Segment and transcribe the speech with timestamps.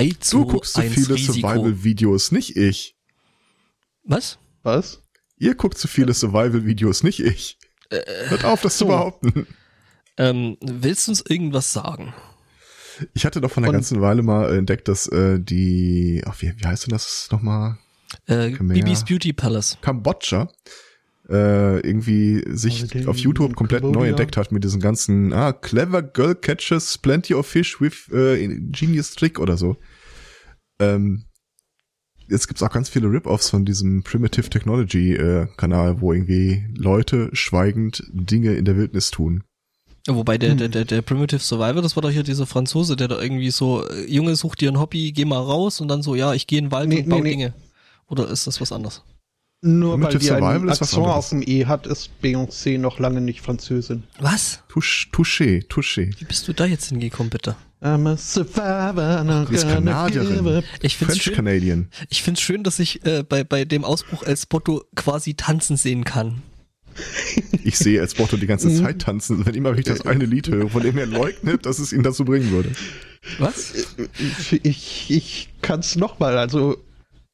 [0.00, 1.18] 3, 2, Du guckst so 1, viele.
[1.18, 2.96] Survival-Videos, nicht ich.
[4.04, 4.38] Was?
[4.62, 5.02] Was?
[5.38, 7.58] Ihr guckt so viele Survival-Videos, nicht ich.
[8.28, 8.88] Hört auf, das zu so.
[8.88, 9.46] behaupten.
[10.16, 12.12] Ähm, willst du uns irgendwas sagen?
[13.14, 16.66] Ich hatte doch von Und- ganzen Weile mal entdeckt, dass äh, die, ach, wie, wie
[16.66, 17.78] heißt denn das nochmal?
[18.26, 18.74] Äh, Khmer.
[18.74, 19.78] Bibis Beauty Palace.
[19.80, 20.48] Kambodscha
[21.30, 24.10] äh, irgendwie sich auf YouTube komplett neu Cambodia.
[24.10, 29.14] entdeckt hat mit diesen ganzen ah, clever girl catches plenty of fish with äh, genius
[29.14, 29.76] trick oder so.
[30.80, 31.24] Ähm,
[32.28, 37.30] jetzt gibt's auch ganz viele Rip-Offs von diesem Primitive Technology äh, Kanal, wo irgendwie Leute
[37.32, 39.44] schweigend Dinge in der Wildnis tun.
[40.06, 40.58] Ja, Wobei der, Hm.
[40.58, 43.86] der, der, der Primitive Survivor, das war doch hier dieser Franzose, der da irgendwie so,
[43.86, 46.58] äh, Junge, such dir ein Hobby, geh mal raus und dann so, ja, ich gehe
[46.58, 47.30] in den Wald Nee, und baue nee, nee.
[47.30, 47.54] Dinge.
[48.08, 49.02] Oder ist das was anderes?
[49.62, 53.20] Nur weil Primitive die Survival einen Akzent auf dem E hat, ist Beyoncé noch lange
[53.20, 54.04] nicht Französin.
[54.18, 54.62] Was?
[54.68, 56.10] Touche, touché, touché.
[56.18, 57.56] Wie bist du da jetzt hingekommen, bitte?
[57.82, 60.62] I'm a survivor, not Die ist Kanadierin.
[60.82, 61.88] Ich find's French schön, Canadian.
[62.08, 66.04] ich find's schön, dass ich äh, bei, bei dem Ausbruch El Spotto quasi tanzen sehen
[66.04, 66.42] kann.
[67.64, 68.74] Ich sehe als Botto die ganze.
[68.74, 71.92] Zeit tanzen, wenn immer ich das eine Lied höre, von dem er leugnet, dass es
[71.92, 72.72] ihn dazu bringen würde.
[73.38, 73.74] Was?
[74.18, 76.76] Ich, ich, ich kann's nochmal, also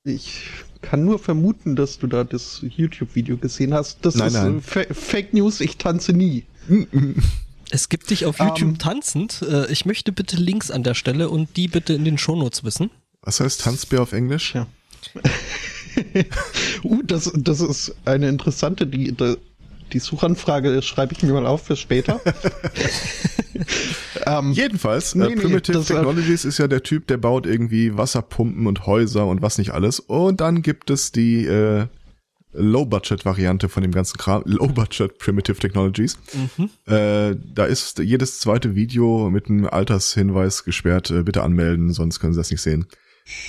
[0.05, 0.43] ich
[0.89, 3.98] kann nur vermuten, dass du da das YouTube-Video gesehen hast.
[4.03, 4.59] Das Nein, ist nein.
[4.59, 6.45] äh, Fa Fake News, ich tanze nie.
[7.69, 8.78] Es gibt dich auf YouTube Ähm.
[8.78, 9.43] tanzend.
[9.43, 12.91] Äh, ich möchte bitte Links an der Stelle und die bitte in den Shownotes wissen.
[13.23, 14.53] Was heißt Tanzbär auf Englisch?
[14.53, 14.69] Tja.
[16.84, 19.12] uh, das, das ist eine interessante, die,
[19.92, 22.20] die, Suchanfrage schreibe ich mir mal auf für später.
[24.27, 27.47] ähm, Jedenfalls, Nee, äh, nee, Primitive das, äh, Technologies ist ja der Typ, der baut
[27.47, 30.01] irgendwie Wasserpumpen und Häuser und was nicht alles.
[30.01, 31.87] Und dann gibt es die äh,
[32.56, 34.43] Low-Budget-Variante von dem ganzen Kram.
[34.45, 36.19] Low-Budget Primitive Technologies.
[36.33, 36.71] Mhm.
[36.93, 41.11] Äh, da ist jedes zweite Video mit einem Altershinweis gesperrt.
[41.11, 42.87] Äh, bitte anmelden, sonst können Sie das nicht sehen.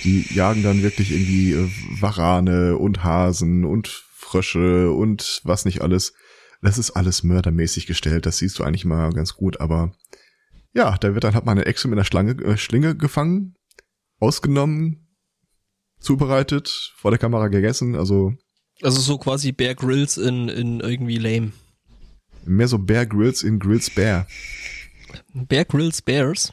[0.04, 6.12] Die jagen dann wirklich irgendwie äh, Warane und Hasen und Frösche und was nicht alles.
[6.60, 8.26] Das ist alles mördermäßig gestellt.
[8.26, 9.92] Das siehst du eigentlich mal ganz gut, aber
[10.74, 13.54] ja, da wird dann halt mal eine Echse mit einer Schlange, äh, Schlinge gefangen,
[14.20, 15.08] ausgenommen,
[16.00, 17.94] zubereitet, vor der Kamera gegessen.
[17.96, 18.34] Also
[18.82, 21.52] Also so quasi Bear Grylls in, in irgendwie lame.
[22.44, 24.26] mehr so Bear Grills in Grills Bear.
[25.32, 26.52] Bear Grylls Bears?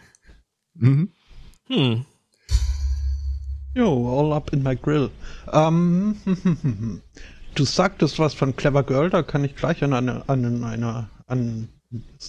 [0.75, 1.09] Mhm.
[1.67, 2.05] Hm.
[3.75, 5.09] Jo, all up in my grill.
[5.51, 6.15] Ähm,
[7.55, 11.69] du sagtest was von Clever Girl, da kann ich gleich an eine, an eine, an,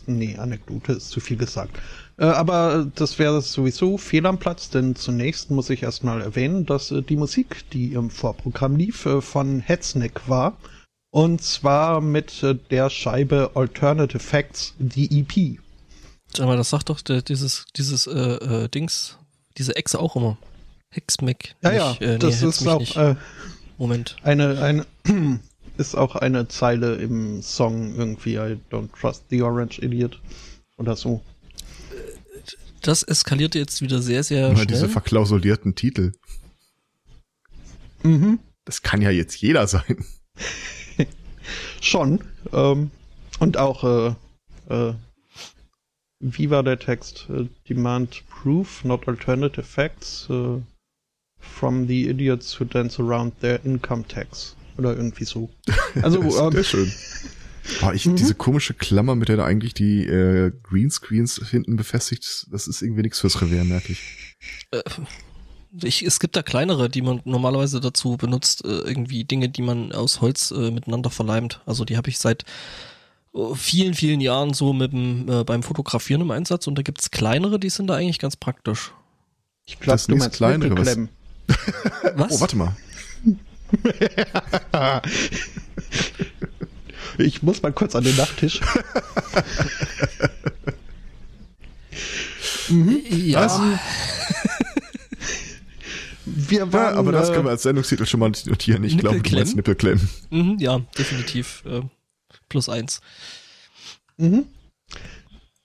[0.07, 1.79] nee, Anekdote ist zu viel gesagt.
[2.19, 6.91] Äh, aber das wäre sowieso fehl am Platz, denn zunächst muss ich erstmal erwähnen, dass
[6.91, 10.57] äh, die Musik, die im Vorprogramm lief, äh, von Hetznick war.
[11.11, 15.59] Und zwar mit äh, der Scheibe Alternative Facts, die EP.
[16.39, 18.11] Mal, das sagt doch der, dieses, dieses äh,
[18.65, 19.17] äh, Dings,
[19.57, 20.37] diese Echse auch immer.
[20.91, 21.55] Hexmeck.
[21.63, 22.97] Ja, ja, nee, das Hetz ist auch nicht.
[23.79, 24.17] Moment.
[24.23, 24.87] Eine, eine,
[25.77, 30.21] ist auch eine Zeile im Song irgendwie, I don't trust the orange idiot.
[30.77, 31.23] Oder so.
[32.83, 34.67] Das eskalierte jetzt wieder sehr, sehr Immer schnell.
[34.67, 36.13] diese verklausulierten Titel.
[38.03, 38.39] Mhm.
[38.65, 40.05] Das kann ja jetzt jeder sein.
[41.81, 42.21] Schon.
[42.53, 42.91] Ähm,
[43.39, 44.15] und auch, äh,
[44.69, 44.95] äh,
[46.21, 47.27] wie war der Text?
[47.31, 50.61] Äh, Demand proof, not alternative facts, äh,
[51.55, 54.55] from the idiots who dance around their income tax.
[54.79, 55.49] Oder irgendwie so.
[56.03, 56.93] Also, ähm, sehr schön.
[57.81, 58.17] Boah, ich, Mhm.
[58.17, 63.03] diese komische Klammer, mit der da eigentlich die äh, Greenscreens hinten befestigt, das ist irgendwie
[63.03, 64.01] nichts fürs Revier, merke ich.
[65.83, 69.93] Ich, es gibt da kleinere, die man normalerweise dazu benutzt, äh, irgendwie Dinge, die man
[69.93, 71.61] aus Holz äh, miteinander verleimt.
[71.67, 72.45] Also die habe ich seit
[73.35, 77.11] äh, vielen, vielen Jahren so mit dem, äh, beim Fotografieren im Einsatz und da gibt's
[77.11, 78.93] kleinere, die sind da eigentlich ganz praktisch.
[79.67, 80.99] ich glaube, das du meinst kleinere, was-.
[82.17, 82.33] Was?
[82.33, 82.77] Oh, warte mal.
[87.19, 88.61] Ich muss mal kurz an den Nachttisch.
[92.69, 93.79] Ja,
[96.25, 98.83] Wir Ja, waren, aber das äh, können wir als Sendungstitel schon mal notieren.
[98.85, 100.09] Ich glaube, du meinst Nippelklemmen.
[100.31, 101.63] mhm, ja, definitiv.
[101.65, 101.83] Äh,
[102.49, 103.01] plus eins.
[104.17, 104.47] Mhm.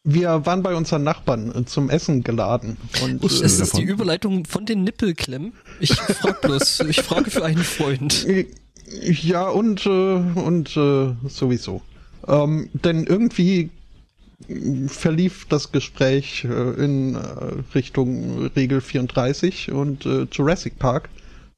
[0.03, 2.77] Wir waren bei unseren Nachbarn äh, zum Essen geladen.
[3.03, 3.81] Und äh, Ist das davon.
[3.81, 5.53] die Überleitung von den Nippelklemmen?
[5.79, 8.25] Ich frage bloß, ich frage für einen Freund.
[8.27, 8.47] äh,
[8.89, 11.81] ja, und, äh, und äh, sowieso.
[12.27, 13.69] Ähm, denn irgendwie
[14.47, 17.19] äh, verlief das Gespräch äh, in äh,
[17.75, 21.09] Richtung Regel 34 und äh, Jurassic Park.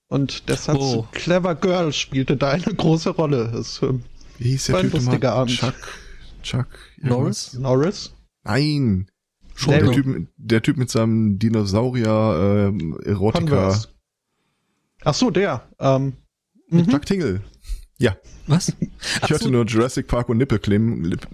[0.10, 1.08] Und der Satz Oh.
[1.14, 3.54] Clever Girl spielte da eine große Rolle.
[3.58, 3.94] Es, äh,
[4.38, 5.58] Wie hieß der War ein Typ lustiger Abend.
[5.58, 5.74] Chuck.
[6.44, 6.68] Chuck.
[7.02, 7.54] Norris?
[7.54, 8.12] Norris?
[8.44, 9.10] Nein.
[9.56, 9.74] Schon.
[9.74, 13.80] Der typ, der typ mit seinem Dinosaurier ähm, Erotika.
[15.04, 15.70] Ach so, der.
[15.80, 16.14] Ähm,
[16.70, 16.92] Mit mhm.
[16.92, 17.42] Chuck Tingle.
[17.98, 18.18] Ja,
[18.48, 18.74] Was?
[19.22, 21.04] ich hörte nur Jurassic Park und Nippelklimmen.
[21.04, 21.28] Lip,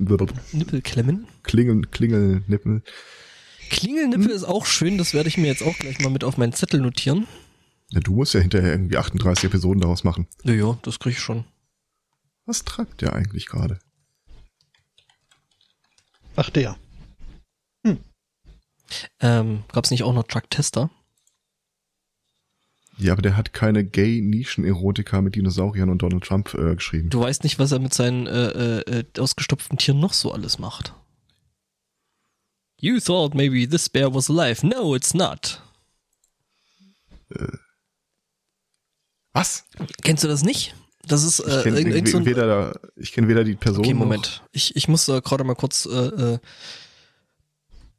[0.51, 1.25] Nippelklemmen.
[1.43, 2.83] Klingel, Klingel, Nippel.
[3.69, 6.53] Klingelnippel ist auch schön, das werde ich mir jetzt auch gleich mal mit auf meinen
[6.53, 7.27] Zettel notieren.
[7.91, 10.27] Ja, du musst ja hinterher irgendwie 38 Episoden daraus machen.
[10.43, 11.45] Ja, ja, das kriege ich schon.
[12.45, 13.79] Was treibt der eigentlich gerade?
[16.35, 16.77] Ach, der.
[19.19, 20.89] Ähm, Gab es nicht auch noch Truck Tester?
[22.97, 27.09] Ja, aber der hat keine Gay-Nischen-Erotika mit Dinosauriern und Donald Trump äh, geschrieben.
[27.09, 28.47] Du weißt nicht, was er mit seinen äh,
[28.81, 30.93] äh, äh, ausgestopften Tieren noch so alles macht.
[32.81, 34.65] You thought maybe this bear was alive.
[34.67, 35.61] No, it's not.
[39.33, 39.63] Was?
[40.01, 40.75] Kennst du das nicht?
[41.03, 43.83] Das ist Ich äh, kenne irgend, irgend so ein, weder, ich kenn weder die Person
[43.83, 44.43] Okay, noch- Moment.
[44.51, 46.39] Ich, ich muss äh, gerade mal kurz äh,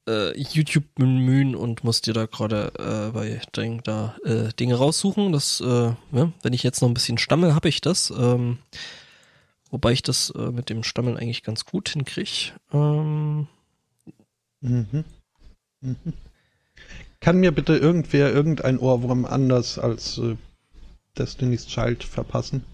[0.08, 5.32] äh, YouTube bemühen und muss dir da gerade äh, bei Ding da äh, Dinge raussuchen.
[5.32, 8.11] Das, äh, ja, wenn ich jetzt noch ein bisschen stammel, habe ich das.
[8.11, 8.58] Ähm,
[9.70, 12.52] wobei ich das äh, mit dem Stammeln eigentlich ganz gut hinkriege.
[12.73, 13.47] Ähm,
[14.62, 15.05] Mhm.
[15.81, 16.12] Mhm.
[17.20, 20.37] Kann mir bitte irgendwer irgendein Ohrwurm anders als äh,
[21.17, 22.64] Destiny's Child verpassen?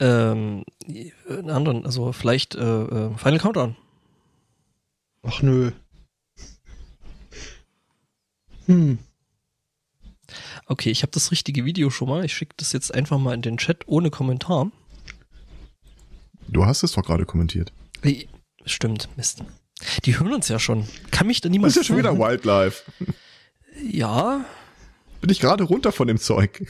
[0.00, 0.64] ähm,
[1.28, 3.76] einen anderen, also vielleicht Final Countdown.
[5.26, 5.72] Ach nö.
[8.66, 8.98] Hm.
[10.66, 12.24] Okay, ich habe das richtige Video schon mal.
[12.24, 14.70] Ich schicke das jetzt einfach mal in den Chat ohne Kommentar.
[16.48, 17.72] Du hast es doch gerade kommentiert.
[18.64, 19.42] Stimmt, Mist.
[20.04, 20.86] Die hören uns ja schon.
[21.10, 22.18] Kann mich da Das niemand ist ja schon wieder?
[22.18, 22.84] Wildlife.
[23.82, 24.44] Ja,
[25.20, 26.66] Bin ich gerade runter von dem Zeug.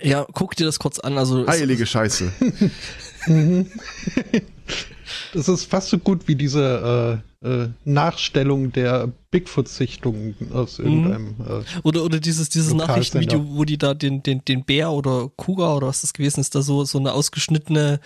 [0.00, 1.18] ja, guck dir das kurz an.
[1.18, 2.32] Also Heilige Scheiße.
[5.32, 5.38] Mhm.
[5.38, 11.34] Das ist fast so gut wie diese äh, äh, Nachstellung der Bigfoot-Sichtung aus irgendeinem.
[11.40, 12.72] Äh, oder oder dieses dieses.
[12.74, 16.54] Nachrichtenvideo, wo die da den den den Bär oder Kuga oder was das gewesen ist,
[16.54, 18.00] da so so eine ausgeschnittene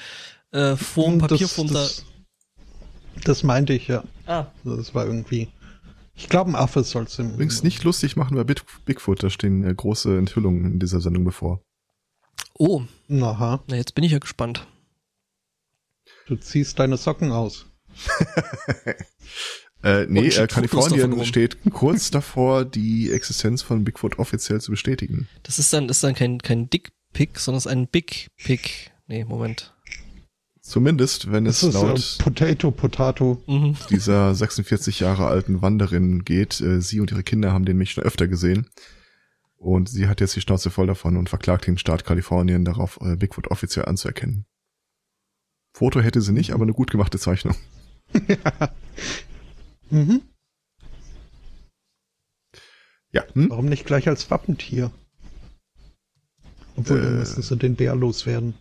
[0.53, 2.05] äh, Form das- Papierform das,
[3.25, 4.03] das meinte ich, ja.
[4.27, 4.41] da.
[4.41, 5.49] Ah, Das war irgendwie.
[6.15, 7.31] Ich glaube, ein Affe soll es im.
[7.35, 9.23] Übrigens nicht lustig machen bei Big, Bigfoot.
[9.23, 11.63] Da stehen äh, große Enthüllungen in dieser Sendung bevor.
[12.59, 14.67] oh, Aha, na jetzt bin ich ja gespannt.
[16.31, 17.67] Du ziehst deine Socken aus.
[19.83, 25.27] Äh, nee, äh, Kalifornien steht kurz davor, die Existenz von Bigfoot offiziell zu bestätigen.
[25.43, 28.93] Das ist dann ist dann kein kein Dick Pick, sondern es ist ein Big Pick.
[29.07, 29.75] Nee, Moment.
[30.61, 33.43] Zumindest, wenn es Das ist laut äh, Potato, Potato.
[33.47, 33.75] Mhm.
[33.89, 36.61] dieser 46 Jahre alten Wanderin geht.
[36.61, 38.69] Äh, sie und ihre Kinder haben den mich schon öfter gesehen.
[39.57, 43.17] Und sie hat jetzt die Schnauze voll davon und verklagt den Staat Kalifornien darauf, äh,
[43.17, 44.45] Bigfoot offiziell anzuerkennen.
[45.73, 47.57] Foto hätte sie nicht, aber eine gut gemachte Zeichnung.
[49.93, 50.23] Mhm.
[53.11, 53.51] Ja, hm?
[53.51, 54.93] Warum nicht gleich als Wappentier?
[56.77, 57.19] Obwohl, dann Äh.
[57.19, 58.55] müssten sie den Bär loswerden.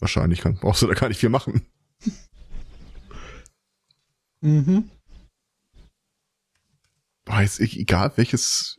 [0.00, 1.64] wahrscheinlich kann, brauchst du da gar nicht viel machen.
[4.40, 4.90] Mhm.
[7.26, 8.78] Weiß ich, egal welches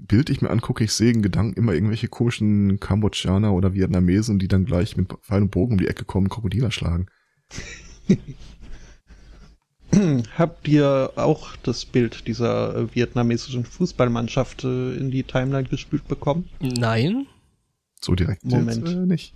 [0.00, 4.48] Bild ich mir angucke, ich sehe in Gedanken immer irgendwelche komischen Kambodschaner oder Vietnamesen, die
[4.48, 7.06] dann gleich mit Pfeil und Bogen um die Ecke kommen, Krokodile schlagen.
[10.38, 16.48] Habt ihr auch das Bild dieser äh, vietnamesischen Fußballmannschaft äh, in die Timeline gespült bekommen?
[16.60, 17.26] Nein.
[18.00, 18.86] So direkt Moment.
[18.86, 19.34] jetzt äh, nicht.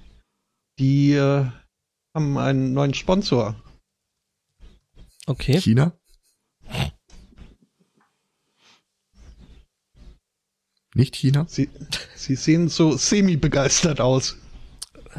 [0.78, 1.46] Die äh,
[2.14, 3.56] haben einen neuen Sponsor.
[5.26, 5.58] Okay.
[5.60, 5.92] China?
[10.94, 11.44] Nicht China?
[11.48, 11.68] Sie,
[12.14, 14.36] sie sehen so semi-begeistert aus.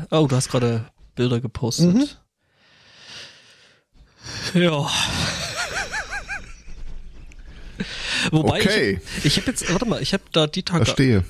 [0.10, 1.94] Oh, du hast gerade Bilder gepostet.
[1.94, 2.08] Mhm.
[4.62, 4.89] Ja.
[8.32, 9.01] Wobei Okay.
[9.20, 11.24] ich, ich habe jetzt, warte mal, ich habe da die Tage, Verstehe.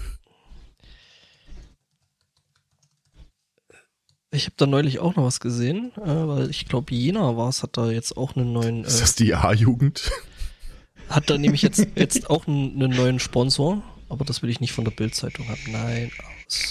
[4.32, 7.64] ich habe da neulich auch noch was gesehen, äh, weil ich glaube Jena war es,
[7.64, 10.12] hat da jetzt auch einen neuen, Ist äh, das die A-Jugend?
[11.10, 13.82] hat da nämlich jetzt jetzt auch einen, einen neuen Sponsor,
[14.16, 15.62] aber das will ich nicht von der Bildzeitung haben.
[15.68, 16.10] Nein,
[16.48, 16.70] aus.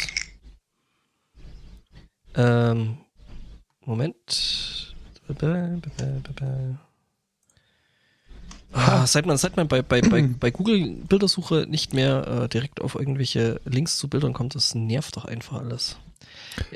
[2.37, 2.97] Ähm,
[3.85, 4.95] Moment.
[8.73, 12.81] Ah, seit man, seit man bei, bei, bei, bei Google Bildersuche nicht mehr äh, direkt
[12.81, 15.99] auf irgendwelche Links zu Bildern kommt, das nervt doch einfach alles.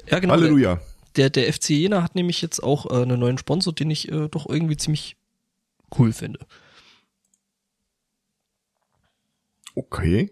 [0.06, 0.34] Ja, genau.
[0.34, 0.80] Halleluja.
[1.16, 4.28] Der, der FC Jena hat nämlich jetzt auch äh, einen neuen Sponsor, den ich äh,
[4.28, 5.16] doch irgendwie ziemlich
[5.98, 6.40] cool finde.
[9.75, 10.30] Okay.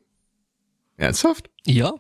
[0.97, 1.51] Ernsthaft?
[1.67, 1.95] Ja.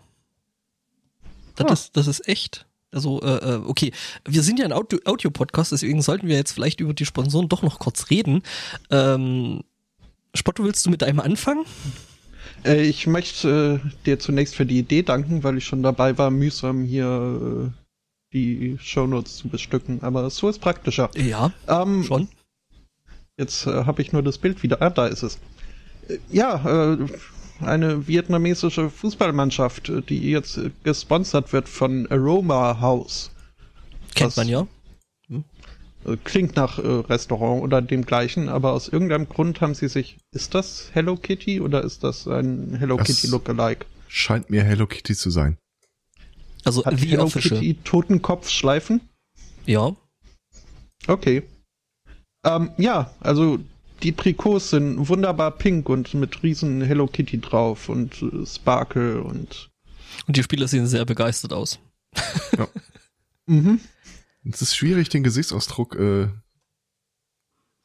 [1.56, 1.72] Das, Ah.
[1.72, 2.66] ist, das ist echt.
[2.92, 3.92] Also, äh, äh, okay,
[4.26, 7.62] wir sind ja ein Audio- Audio-Podcast, deswegen sollten wir jetzt vielleicht über die Sponsoren doch
[7.62, 8.42] noch kurz reden.
[8.90, 9.62] Ähm,
[10.34, 11.64] Spotto, willst du mit einem anfangen?
[12.64, 16.30] Äh, ich möchte äh, dir zunächst für die Idee danken, weil ich schon dabei war,
[16.30, 17.82] mühsam hier äh,
[18.32, 20.02] die Shownotes zu bestücken.
[20.02, 21.10] Aber so ist praktischer.
[21.16, 22.28] Ja, Ähm, schon.
[23.38, 24.80] Jetzt äh, habe ich nur das Bild wieder.
[24.80, 25.38] Ah, da ist es.
[26.08, 26.98] Äh, ja, äh,
[27.60, 33.30] eine vietnamesische Fußballmannschaft, die jetzt gesponsert wird von Aroma House.
[34.14, 34.66] Kennt was- man ja.
[35.30, 40.18] Äh, Klingt nach äh, Restaurant oder dem gleichen, aber aus irgendeinem Grund haben sie sich.
[40.32, 43.86] Ist das Hello Kitty oder ist das ein Hello Das- Kitty Lookalike?
[44.08, 45.58] Scheint mir Hello Kitty zu sein.
[46.64, 47.58] Also, Hat wie Hello official.
[47.60, 49.00] Kitty Totenkopfschleifen?
[49.66, 49.94] Ja.
[51.08, 51.42] Okay.
[52.44, 53.58] Ähm, ja, also
[54.02, 59.70] die Trikots sind wunderbar pink und mit riesen Hello Kitty drauf und äh, Sparkle und
[60.26, 61.78] Und die Spieler sehen sehr begeistert aus.
[63.46, 63.80] mhm.
[64.50, 66.28] Es ist schwierig, den Gesichtsausdruck äh,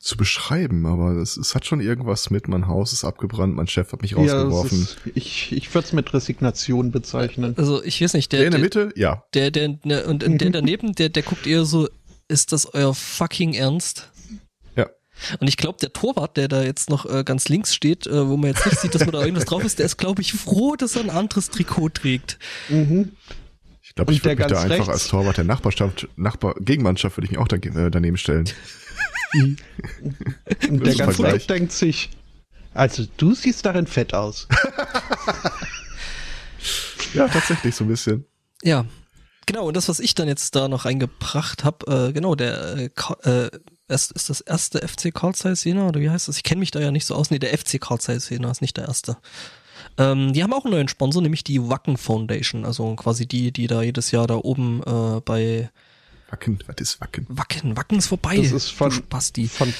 [0.02, 3.92] zu beschreiben, aber es, es hat schon irgendwas mit, mein Haus ist abgebrannt, mein Chef
[3.92, 4.82] hat mich Ja, rausgeworfen.
[4.82, 7.54] ist, ich ich würde es mit Resignation bezeichnen.
[7.58, 9.00] Also, ich weiß nicht, der der, in der der, Mitte?
[9.00, 9.24] Ja.
[9.34, 11.88] der, der, der, und und der daneben, der, der guckt eher so,
[12.28, 14.11] ist das euer fucking Ernst?
[15.40, 18.38] Und ich glaube, der Torwart, der da jetzt noch äh, ganz links steht, äh, wo
[18.38, 20.76] man jetzt nicht sieht, dass man da irgendwas drauf ist, der ist, glaube ich, froh,
[20.76, 22.40] dass er ein anderes Trikot trägt.
[22.70, 23.12] Mhm.
[23.82, 24.90] Ich glaube, ich würde mich da ganz einfach rechts?
[24.90, 28.50] als Torwart der Nachbarschaft, Nachbar, Gegenmannschaft würde ich mich auch da, äh, daneben stellen.
[29.34, 29.60] Und
[30.80, 31.34] der ist ganz Vergleich.
[31.34, 32.10] rechts denkt sich,
[32.74, 34.48] also du siehst darin fett aus.
[37.14, 38.26] Ja, tatsächlich so ein bisschen.
[38.64, 38.86] Ja.
[39.48, 42.90] Genau, und das, was ich dann jetzt da noch reingebracht habe, äh, genau, der
[43.24, 43.50] äh,
[43.92, 46.38] Äh, ist, ist das erste FC Carl Zeiss Jena oder wie heißt das?
[46.38, 47.30] Ich kenne mich da ja nicht so aus.
[47.30, 49.18] Nee, der FC Carl Zeiss Jena ist nicht der erste.
[49.98, 53.68] Ähm, die haben auch einen neuen Sponsor, nämlich die Wacken Foundation, also quasi die, die
[53.68, 55.70] da jedes Jahr da oben äh, bei
[56.30, 57.26] Wacken, was ist Wacken?
[57.30, 58.38] Wacken, Wacken ist vorbei.
[58.38, 59.48] Das ist von- du Spasti.
[59.48, 59.74] Von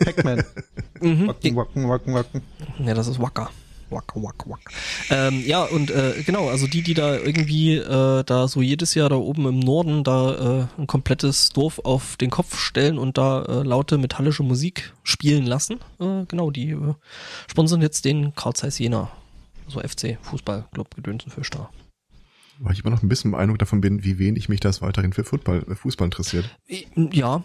[0.00, 0.42] Pac-Man.
[1.00, 1.28] Mhm.
[1.28, 2.42] Wacken, wacken, wacken, wacken.
[2.78, 3.50] Ja, das ist Wacker.
[3.90, 4.72] Wacker, Wacker, Wacker.
[5.10, 9.08] Ähm, ja, und äh, genau, also die, die da irgendwie äh, da so jedes Jahr
[9.08, 13.42] da oben im Norden da äh, ein komplettes Dorf auf den Kopf stellen und da
[13.44, 16.94] äh, laute metallische Musik spielen lassen, äh, genau, die äh,
[17.48, 19.10] sponsern jetzt den Karl Zeiss Jena.
[19.66, 21.70] Also FC, Fußballclub Gedönsenfisch da.
[22.58, 25.24] Weil ich immer noch ein bisschen beeindruckt davon bin, wie wenig mich das weiterhin für
[25.24, 26.48] Football, Fußball interessiert.
[27.12, 27.42] Ja,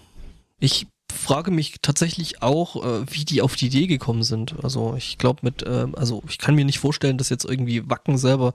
[0.59, 0.87] ich
[1.31, 4.55] frage mich tatsächlich auch, äh, wie die auf die Idee gekommen sind.
[4.63, 8.17] Also ich glaube mit, äh, also ich kann mir nicht vorstellen, dass jetzt irgendwie Wacken
[8.17, 8.53] selber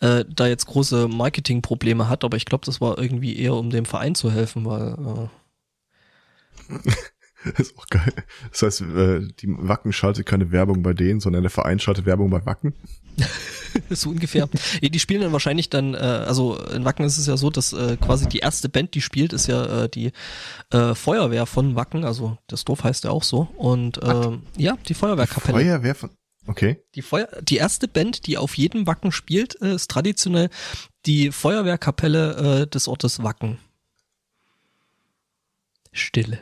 [0.00, 3.84] äh, da jetzt große Marketingprobleme hat, aber ich glaube, das war irgendwie eher, um dem
[3.84, 5.28] Verein zu helfen, weil
[7.44, 8.12] Das ist auch geil.
[8.50, 12.30] Das heißt, äh, die Wacken schaltet keine Werbung bei denen, sondern der Verein schaltet Werbung
[12.30, 12.74] bei Wacken.
[13.18, 13.24] äh,
[13.94, 14.48] so ungefähr.
[14.82, 17.96] die spielen dann wahrscheinlich dann, äh, also in Wacken ist es ja so, dass äh,
[18.00, 20.12] quasi die erste Band, die spielt, ist ja äh, die
[20.70, 23.48] äh, Feuerwehr von Wacken, also das Dorf heißt ja auch so.
[23.56, 25.58] Und ähm, ja, die Feuerwehrkapelle.
[25.58, 26.10] Feuerwehr von,
[26.46, 26.82] okay.
[26.94, 30.48] Die Feuer, die erste Band, die auf jedem Wacken spielt, äh, ist traditionell
[31.04, 33.58] die Feuerwehrkapelle äh, des Ortes Wacken.
[35.92, 36.40] Stille.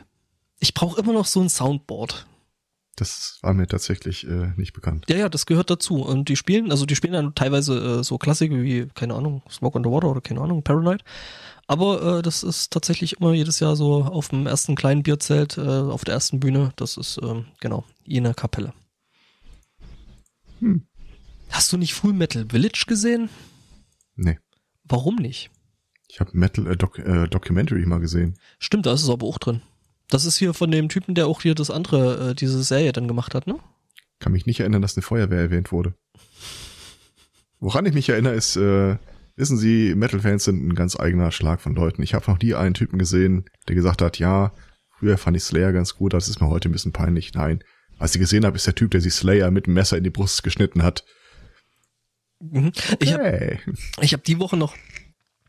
[0.63, 2.25] Ich brauche immer noch so ein Soundboard.
[2.95, 5.03] Das war mir tatsächlich äh, nicht bekannt.
[5.09, 5.95] Ja, ja, das gehört dazu.
[5.95, 9.77] Und die spielen, also die spielen dann teilweise äh, so Klassiker wie, keine Ahnung, Smoke
[9.77, 11.03] on the Water oder keine Ahnung, Paranoid.
[11.67, 15.61] Aber äh, das ist tatsächlich immer jedes Jahr so auf dem ersten kleinen Bierzelt, äh,
[15.61, 16.71] auf der ersten Bühne.
[16.77, 18.73] Das ist, ähm, genau, jene Kapelle.
[20.59, 20.87] Hm.
[21.49, 23.29] Hast du nicht Full Metal Village gesehen?
[24.15, 24.39] Nee.
[24.85, 25.51] Warum nicht?
[26.07, 28.39] Ich habe Metal äh, Doc, äh, Documentary mal gesehen.
[28.59, 29.61] Stimmt, da ist es aber auch drin.
[30.13, 33.07] Das ist hier von dem Typen, der auch hier das andere, äh, diese Serie dann
[33.07, 33.57] gemacht hat, ne?
[34.19, 35.95] Kann mich nicht erinnern, dass eine Feuerwehr erwähnt wurde.
[37.59, 38.97] Woran ich mich erinnere, ist, äh,
[39.35, 42.03] wissen Sie, Metal-Fans sind ein ganz eigener Schlag von Leuten.
[42.03, 44.53] Ich habe noch nie einen Typen gesehen, der gesagt hat, ja,
[44.99, 47.33] früher fand ich Slayer ganz gut, das ist mir heute ein bisschen peinlich.
[47.33, 47.63] Nein.
[47.97, 50.11] Was ich gesehen habe, ist der Typ, der sich Slayer mit dem Messer in die
[50.11, 51.05] Brust geschnitten hat.
[52.39, 52.71] Mhm.
[52.99, 53.57] Ich habe
[53.99, 54.75] ich hab die Woche noch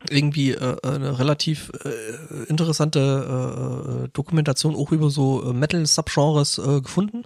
[0.09, 7.23] irgendwie äh, eine relativ äh, interessante äh, Dokumentation auch über so äh, Metal-Subgenres äh, gefunden.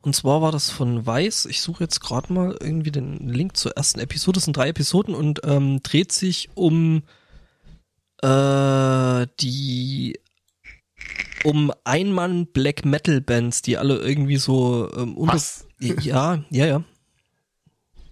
[0.00, 1.46] Und zwar war das von Weiß.
[1.46, 4.36] Ich suche jetzt gerade mal irgendwie den Link zur ersten Episode.
[4.36, 7.02] Das sind drei Episoden und ähm, dreht sich um
[8.22, 10.18] äh, die
[11.44, 15.66] um Einmann Black Metal Bands, die alle irgendwie so ähm, Was?
[15.80, 16.84] ja, ja, ja.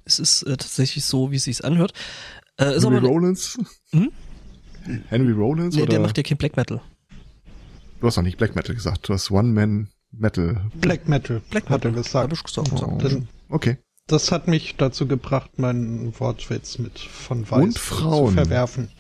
[0.04, 1.92] Es ist äh, tatsächlich so, wie es sich anhört.
[2.60, 3.58] Äh, ist Henry aber, Rollins?
[3.90, 4.10] Hm?
[5.08, 5.74] Henry Rollins?
[5.74, 5.90] nee, oder?
[5.92, 6.80] der macht ja kein Black Metal.
[8.00, 10.70] du hast doch nicht Black Metal gesagt, du hast One-Man-Metal.
[10.74, 12.24] Black Metal, Black hat er Metal, gesagt.
[12.24, 12.72] hab ich gesagt.
[12.82, 12.98] Oh.
[13.00, 13.16] Das,
[13.48, 13.78] Okay.
[14.06, 18.28] das hat mich dazu gebracht, meinen Wortwitz mit von Weiß Und Frauen.
[18.28, 18.90] zu verwerfen.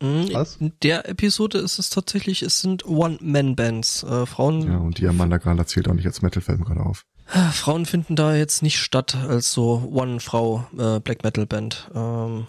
[0.00, 0.56] Mm, Was?
[0.56, 4.02] In der Episode ist es tatsächlich, es sind One-Man-Bands.
[4.04, 7.04] Äh, Frauen, Ja, und die Amanda Gala zählt auch nicht als Metal-Film gerade auf.
[7.26, 11.90] Frauen finden da jetzt nicht statt als so One-Frau äh, Black Metal Band.
[11.94, 12.46] Ähm,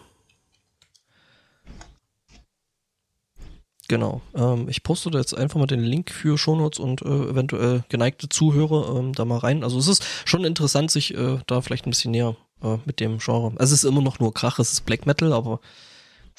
[3.87, 4.21] genau.
[4.35, 8.27] Ähm, ich poste da jetzt einfach mal den Link für Shownotes und äh, eventuell geneigte
[8.29, 9.63] Zuhörer ähm, da mal rein.
[9.63, 13.19] Also es ist schon interessant, sich äh, da vielleicht ein bisschen näher äh, mit dem
[13.19, 13.53] Genre.
[13.57, 15.59] Also es ist immer noch nur Krach, es ist Black Metal, aber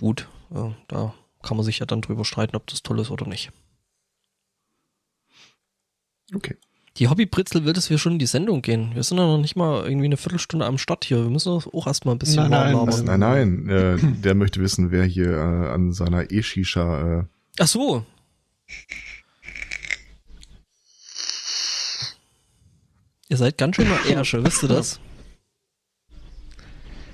[0.00, 3.26] gut, äh, da kann man sich ja dann drüber streiten, ob das toll ist oder
[3.26, 3.52] nicht.
[6.34, 6.56] Okay.
[6.98, 8.94] Die Hobbybritzel will, dass wir schon in die Sendung gehen.
[8.94, 11.22] Wir sind ja noch nicht mal irgendwie eine Viertelstunde am Start hier.
[11.24, 13.04] Wir müssen auch erstmal ein bisschen Nein, nein.
[13.04, 17.24] Nein, nein, äh, der möchte wissen, wer hier äh, an seiner E-Shisha äh,
[17.58, 18.04] Ach so.
[23.28, 25.00] Ihr seid ganz schön mal Ärsche, wisst ihr das?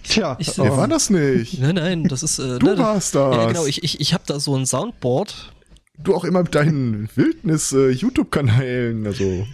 [0.02, 1.60] Tja, Ich- Wer ähm, war das nicht?
[1.60, 2.38] Nein, nein, das ist.
[2.38, 3.34] Äh, Du ne, warst das.
[3.36, 5.52] Ja, genau, ich, ich, ich habe da so ein Soundboard.
[6.02, 9.46] Du auch immer mit deinen Wildnis-YouTube-Kanälen, also.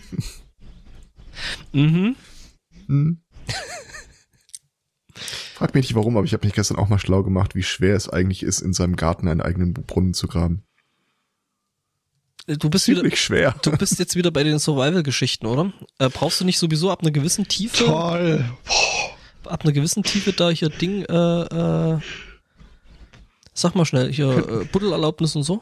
[1.73, 2.17] Mhm.
[2.87, 3.21] Hm.
[5.55, 7.97] Frag mich nicht warum, aber ich habe mich gestern auch mal schlau gemacht, wie schwer
[7.97, 10.63] es eigentlich ist, in seinem Garten einen eigenen Brunnen zu graben.
[12.47, 13.01] Du bist wieder.
[13.01, 13.55] Ziemlich schwer.
[13.63, 15.73] Du bist jetzt wieder bei den Survival-Geschichten, oder?
[15.99, 18.45] Äh, brauchst du nicht sowieso ab einer gewissen Tiefe, toll.
[19.45, 21.99] ab einer gewissen Tiefe da hier Ding, äh, äh,
[23.53, 25.61] sag mal schnell, hier äh, Buddelerlaubnis und so?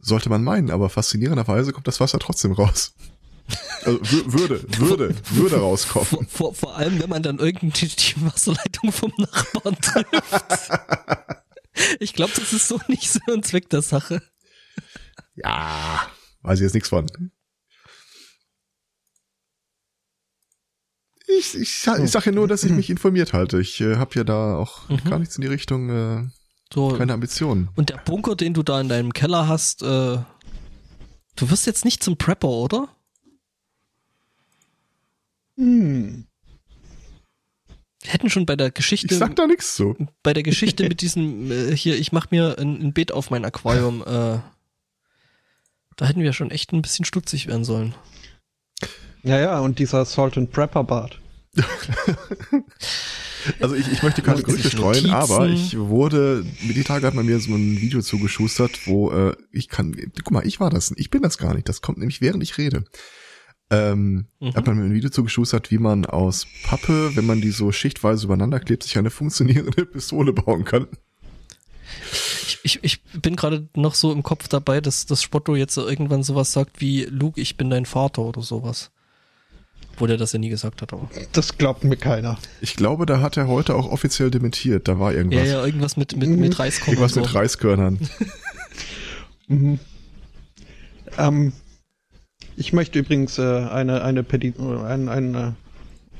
[0.00, 2.94] Sollte man meinen, aber faszinierenderweise kommt das Wasser trotzdem raus.
[3.84, 6.28] Also wür- würde, würde, würde Vor, rauskommen.
[6.28, 10.70] vor, vor allem, wenn man dann irgendwie die Wasserleitung vom Nachbarn trifft.
[11.98, 14.22] Ich glaube, das ist so nicht so ein Zweck der Sache.
[15.34, 16.06] Ja,
[16.42, 17.06] weiß ich jetzt nichts von.
[21.26, 23.60] Ich, ich, ich sage ja nur, dass ich mich informiert halte.
[23.60, 25.04] Ich äh, habe ja da auch Mhm.
[25.04, 26.28] gar nichts in die Richtung, äh,
[26.72, 26.96] So.
[26.96, 27.68] keine Ambitionen.
[27.74, 32.02] Und der Bunker, den du da in deinem Keller hast, äh, du wirst jetzt nicht
[32.02, 32.88] zum Prepper, oder?
[35.56, 36.26] Hm.
[38.02, 39.94] Wir hätten schon bei der Geschichte, Ich sag da nichts zu.
[40.22, 43.44] bei der Geschichte mit diesem äh, hier, ich mach mir ein, ein Beet auf mein
[43.44, 44.38] Aquarium, äh,
[45.96, 47.94] da hätten wir schon echt ein bisschen stutzig werden sollen.
[49.22, 51.20] Ja, ja, und dieser Salt and Prepper Bart.
[53.60, 55.10] Also ich, ich möchte keine Gerüchte streuen, Notizen.
[55.14, 59.34] aber ich wurde, mit die Tage hat man mir so ein Video zugeschustert, wo äh,
[59.52, 62.20] ich kann, guck mal, ich war das, ich bin das gar nicht, das kommt nämlich
[62.20, 62.84] während ich rede.
[63.72, 64.54] Ähm, Mhm.
[64.54, 68.24] hat man mir ein Video zugeschustert, wie man aus Pappe, wenn man die so schichtweise
[68.26, 70.86] übereinander klebt, sich eine funktionierende Pistole bauen kann.
[72.46, 76.22] Ich, ich, ich bin gerade noch so im Kopf dabei, dass das Spotto jetzt irgendwann
[76.22, 78.90] sowas sagt wie Luke, ich bin dein Vater oder sowas.
[80.00, 81.10] Obwohl der das ja nie gesagt hat, aber.
[81.32, 82.38] Das glaubt mir keiner.
[82.62, 85.46] Ich glaube, da hat er heute auch offiziell dementiert, da war Ja, irgendwas.
[85.46, 87.38] ja, irgendwas mit, mit, mit Reiskorn Irgendwas und mit so.
[87.38, 87.98] Reiskörnern.
[89.48, 89.80] Mhm.
[91.18, 91.52] Ähm,
[92.56, 95.52] ich möchte übrigens äh, eine, eine einen, einen äh,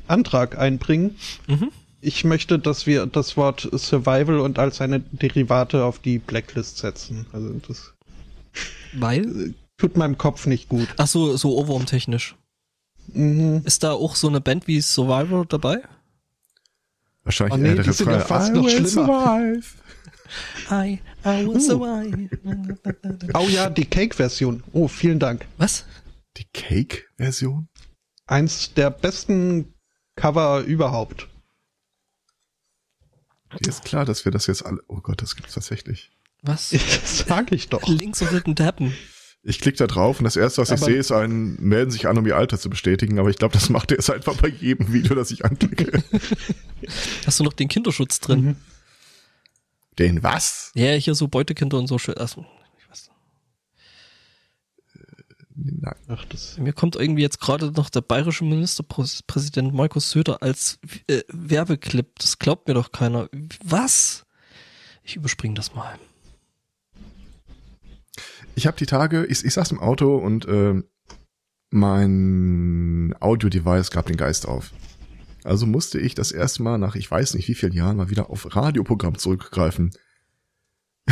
[0.09, 1.14] Antrag einbringen.
[1.47, 1.71] Mhm.
[2.01, 7.27] Ich möchte, dass wir das Wort Survival und all seine Derivate auf die Blacklist setzen.
[7.33, 7.95] Also das
[8.95, 9.55] Weil?
[9.79, 10.88] tut meinem Kopf nicht gut.
[10.97, 12.35] Ach so, so Ohrwurm-technisch.
[13.14, 13.62] Mhm.
[13.64, 15.83] Ist da auch so eine Band wie Survivor dabei?
[17.25, 19.07] Wahrscheinlich Oh nee, die sind ja fast I noch will schlimmer.
[19.07, 19.66] survive.
[20.70, 21.61] I, I will Uh.
[21.61, 22.29] survive.
[23.35, 24.62] Oh ja, die Cake-Version.
[24.73, 25.46] Oh, vielen Dank.
[25.59, 25.85] Was?
[26.37, 27.68] Die Cake-Version?
[28.27, 29.75] Eins der besten
[30.16, 31.29] Cover überhaupt.
[33.61, 34.81] Dir ist klar, dass wir das jetzt alle.
[34.87, 36.12] Oh Gott, das gibt's tatsächlich.
[36.42, 36.70] Was?
[36.73, 37.87] Das sag ich doch.
[37.88, 38.94] Links of Written Tappen.
[39.42, 42.07] Ich klicke da drauf und das erste, was ich Aber- sehe, ist ein, melden sich
[42.07, 44.48] an, um ihr Alter zu bestätigen, aber ich glaube, das macht er jetzt einfach bei
[44.48, 46.03] jedem Video, das ich anklicke.
[47.26, 48.40] Hast du noch den Kinderschutz drin?
[48.44, 48.57] Mhm.
[49.98, 50.72] Den was?
[50.74, 52.16] Ja, hier so Beutekinder und so schön.
[52.18, 52.44] Also,
[52.79, 53.11] ich weiß.
[55.57, 55.94] Nein.
[56.09, 56.59] Ach, das.
[56.59, 62.18] Mir kommt irgendwie jetzt gerade noch der bayerische Ministerpräsident Markus Söder als äh, Werbeclip.
[62.18, 63.29] Das glaubt mir doch keiner.
[63.64, 64.24] Was?
[65.03, 65.98] Ich überspringe das mal.
[68.61, 70.83] Ich habe die Tage, ich, ich saß im Auto und äh,
[71.70, 74.73] mein Audio-Device gab den Geist auf.
[75.44, 78.29] Also musste ich das erste Mal nach ich weiß nicht wie vielen Jahren mal wieder
[78.29, 79.92] auf Radioprogramm zurückgreifen.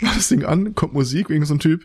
[0.00, 1.84] Mach das Ding an, kommt Musik, irgend so ein Typ.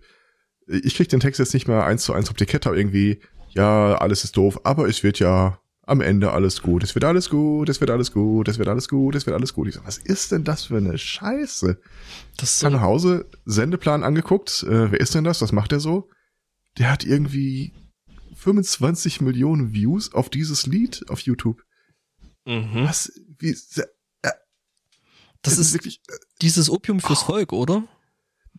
[0.67, 3.19] Ich krieg den Text jetzt nicht mehr eins zu eins auf die Kette, aber irgendwie,
[3.49, 6.83] ja, alles ist doof, aber es wird ja am Ende alles gut.
[6.83, 9.53] Es wird alles gut, es wird alles gut, es wird alles gut, es wird alles
[9.53, 9.67] gut.
[9.69, 11.79] Ich so, was ist denn das für eine Scheiße?
[12.37, 14.63] Das hab nach so, Hause, Sendeplan angeguckt.
[14.63, 15.41] Äh, wer ist denn das?
[15.41, 16.09] Was macht der so?
[16.77, 17.73] Der hat irgendwie
[18.35, 21.63] 25 Millionen Views auf dieses Lied auf YouTube.
[22.45, 22.83] mhm.
[22.83, 23.11] Was?
[23.39, 23.53] Wie?
[23.53, 23.89] se-
[25.41, 27.87] Das es ist wirklich, äh, dieses Opium fürs Volk, oder?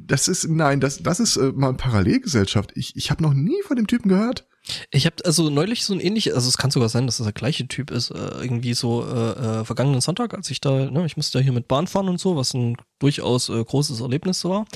[0.00, 2.70] das ist, nein, das, das ist äh, mal eine Parallelgesellschaft.
[2.76, 4.47] Ich, ich habe noch nie von dem Typen gehört.
[4.90, 7.33] Ich habe also neulich so ein ähnliches, also es kann sogar sein, dass das der
[7.33, 11.16] gleiche Typ ist, äh, irgendwie so äh, äh, vergangenen Sonntag, als ich da, ne, ich
[11.16, 14.66] musste ja hier mit Bahn fahren und so, was ein durchaus äh, großes Erlebnis war.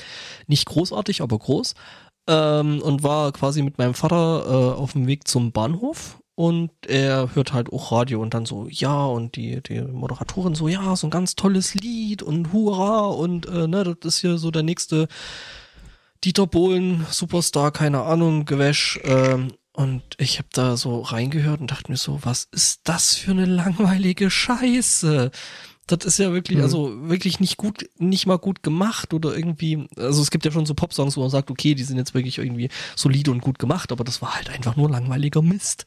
[0.47, 1.75] Nicht großartig, aber groß.
[2.27, 7.35] Ähm, und war quasi mit meinem Vater äh, auf dem Weg zum Bahnhof und er
[7.35, 11.07] hört halt auch Radio und dann so, ja, und die, die Moderatorin so, ja, so
[11.07, 15.07] ein ganz tolles Lied und hurra und äh, ne, das ist hier so der nächste
[16.23, 18.99] Dieter Bohlen, Superstar, keine Ahnung, Gewäsch.
[19.03, 23.31] Ähm, und ich habe da so reingehört und dachte mir so, was ist das für
[23.31, 25.31] eine langweilige Scheiße?
[25.87, 26.63] Das ist ja wirklich, Mhm.
[26.63, 30.65] also wirklich nicht gut, nicht mal gut gemacht oder irgendwie, also es gibt ja schon
[30.65, 33.91] so Popsongs, wo man sagt, okay, die sind jetzt wirklich irgendwie solide und gut gemacht,
[33.91, 35.85] aber das war halt einfach nur langweiliger Mist.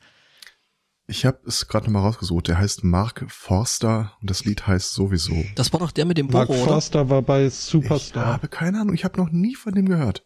[1.08, 2.48] Ich habe es gerade nochmal rausgesucht.
[2.48, 5.36] Der heißt Mark Forster und das Lied heißt sowieso.
[5.54, 6.72] Das war doch der mit dem Mark Boro, oder?
[6.72, 8.26] Forster war bei Ich Superstar.
[8.26, 8.92] habe keine Ahnung.
[8.94, 10.24] Ich habe noch nie von dem gehört.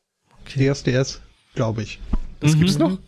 [0.49, 1.20] DSDS,
[1.55, 2.01] glaube ich.
[2.40, 2.59] Das Mhm.
[2.61, 2.99] gibt's noch?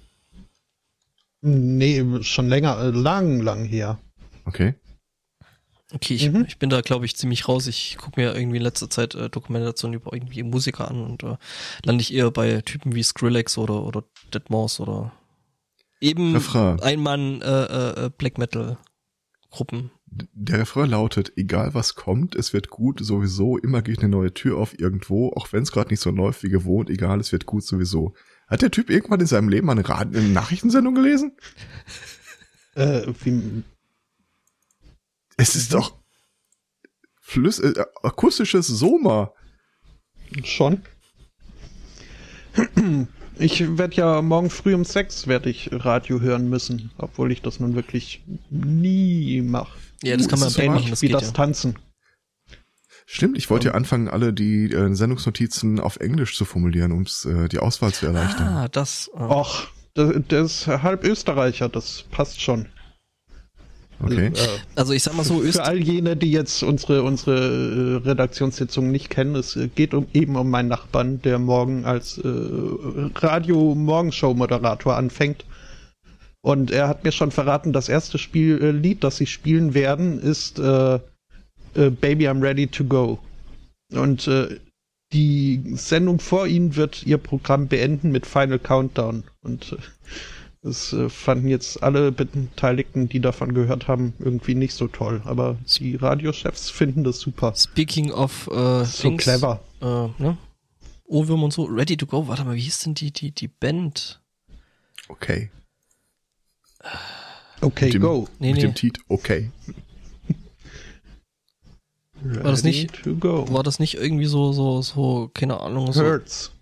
[1.42, 3.98] Nee, schon länger, äh, lang, lang her.
[4.44, 4.74] Okay.
[5.94, 6.44] Okay, ich, Mhm.
[6.48, 7.66] ich bin da, glaube ich, ziemlich raus.
[7.66, 11.36] Ich gucke mir irgendwie in letzter Zeit äh, Dokumentationen über irgendwie Musiker an und äh,
[11.84, 15.12] lande ich eher bei Typen wie Skrillex oder, oder Deadmau5 oder
[16.00, 16.34] eben.
[16.80, 18.78] Einmann äh, äh, Black Metal
[19.50, 19.90] Gruppen.
[20.06, 24.58] Der Refrain lautet, egal was kommt, es wird gut sowieso, immer geht eine neue Tür
[24.58, 27.64] auf irgendwo, auch wenn es gerade nicht so läuft wie gewohnt, egal, es wird gut
[27.64, 28.14] sowieso.
[28.48, 31.36] Hat der Typ irgendwann in seinem Leben eine, Rad eine Nachrichtensendung gelesen?
[32.74, 33.62] Äh, wie,
[35.36, 35.98] Es ist doch
[37.20, 39.32] Flüss, äh, akustisches Soma.
[40.44, 40.82] schon.
[43.38, 47.60] Ich werde ja morgen früh um sechs werde ich Radio hören müssen, obwohl ich das
[47.60, 49.78] nun wirklich nie mache.
[50.02, 51.32] Ja, das Uh, kann man so machen, Ähnlich das wie geht das ja.
[51.32, 51.78] Tanzen.
[53.14, 57.46] Stimmt, ich wollte ja anfangen, alle die äh, Sendungsnotizen auf Englisch zu formulieren, um äh,
[57.46, 58.48] die Auswahl zu erleichtern.
[58.48, 59.10] Ah, das.
[59.14, 62.68] Äh, Och, der, der ist halb Österreicher, das passt schon.
[64.02, 64.28] Okay.
[64.28, 64.32] Äh,
[64.76, 68.90] also ich sag mal so, Öst Für all jene, die jetzt unsere, unsere äh, Redaktionssitzung
[68.90, 75.44] nicht kennen, es geht um, eben um meinen Nachbarn, der morgen als äh, Radio-Morgenshow-Moderator anfängt.
[76.40, 80.18] Und er hat mir schon verraten, das erste Spiel, äh, Lied, das sie spielen werden,
[80.18, 80.98] ist äh,
[81.74, 83.18] äh, Baby I'm Ready to Go.
[83.92, 84.58] Und äh,
[85.12, 89.24] die Sendung vor ihnen wird ihr Programm beenden mit Final Countdown.
[89.42, 89.76] Und äh,
[90.62, 95.20] das äh, fanden jetzt alle Beteiligten, die davon gehört haben, irgendwie nicht so toll.
[95.24, 97.54] Aber die Radiochefs finden das super.
[97.56, 99.60] Speaking of äh, So Dings, clever.
[99.80, 100.38] Äh, ne?
[101.04, 102.28] Ohrwürm und so, Ready to Go.
[102.28, 104.20] Warte mal, wie hieß denn die, die, die Band?
[105.08, 105.50] Okay.
[107.60, 108.28] Okay, mit dem, go.
[108.38, 108.62] Nee, mit nee.
[108.62, 109.50] dem Tiet okay.
[112.42, 113.46] Das nicht- Ready To go.
[113.52, 116.02] War das nicht irgendwie so, so, so, keine Ahnung, so.
[116.02, 116.52] Hurts.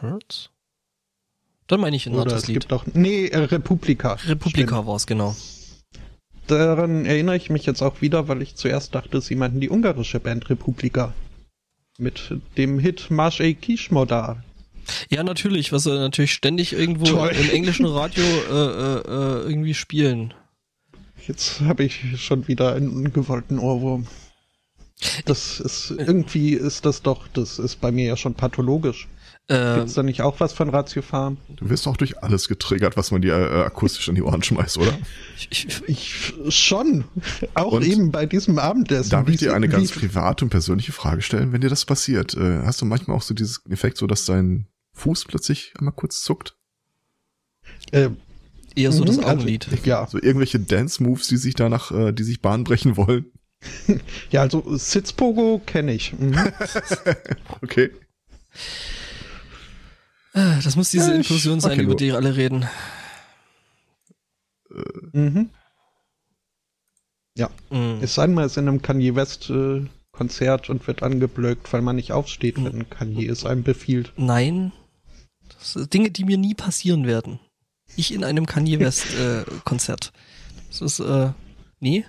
[0.00, 0.50] Hurts?
[1.66, 2.60] Dann meine ich ein Oder anderes es Lied.
[2.60, 2.84] gibt auch.
[2.92, 4.14] Nee, äh, Republika.
[4.26, 5.34] Republika war es, genau.
[6.48, 10.20] Daran erinnere ich mich jetzt auch wieder, weil ich zuerst dachte, sie meinten die ungarische
[10.20, 11.14] Band Republika.
[11.98, 14.42] Mit dem Hit Marsch e Kishmoda.
[15.08, 17.30] Ja, natürlich, was sie natürlich ständig irgendwo Toll.
[17.30, 20.34] im englischen Radio äh, äh, äh, irgendwie spielen.
[21.28, 24.08] Jetzt habe ich schon wieder einen ungewollten Ohrwurm.
[25.24, 29.08] Das ist, irgendwie ist das doch, das ist bei mir ja schon pathologisch.
[29.48, 31.36] Äh, Gibt's da nicht auch was von Ratio Farm?
[31.56, 34.78] Du wirst auch durch alles getriggert, was man dir äh, akustisch an die Ohren schmeißt,
[34.78, 34.96] oder?
[35.50, 37.04] ich, ich, Ich schon.
[37.54, 37.84] Auch Und?
[37.84, 39.10] eben bei diesem Abendessen.
[39.10, 42.34] Darf ich dir eine ganz private und persönliche Frage stellen, wenn dir das passiert?
[42.34, 46.22] Äh, hast du manchmal auch so dieses Effekt, so dass dein Fuß plötzlich einmal kurz
[46.22, 46.56] zuckt?
[47.90, 48.10] Äh,
[48.76, 49.66] eher so das mhm, also, Augenlied.
[49.84, 50.06] ja.
[50.06, 53.26] So irgendwelche Dance-Moves, die sich danach, äh, die sich Bahn brechen wollen?
[54.30, 56.12] Ja, also Sitzpogo kenne ich.
[56.18, 56.36] Mhm.
[57.62, 57.90] Okay.
[60.34, 62.66] Ah, Das muss diese Ja, ich- Inklusion sein, okay, über die alle reden.
[65.12, 65.50] mhm.
[67.70, 67.98] Mhm.
[68.02, 71.80] Es sei denn, man ist in einem Kanye West äh, Konzert und wird angeblökt, weil
[71.82, 72.64] man nicht aufsteht, Mhm.
[72.64, 74.12] wenn Kanye es einem befiehlt.
[74.16, 74.72] Nein.
[75.58, 77.40] Das sind Dinge, die mir nie passieren werden.
[77.96, 80.12] Ich in einem Kanye West äh, Konzert.
[80.68, 81.30] Das ist, äh,
[81.80, 82.04] nee.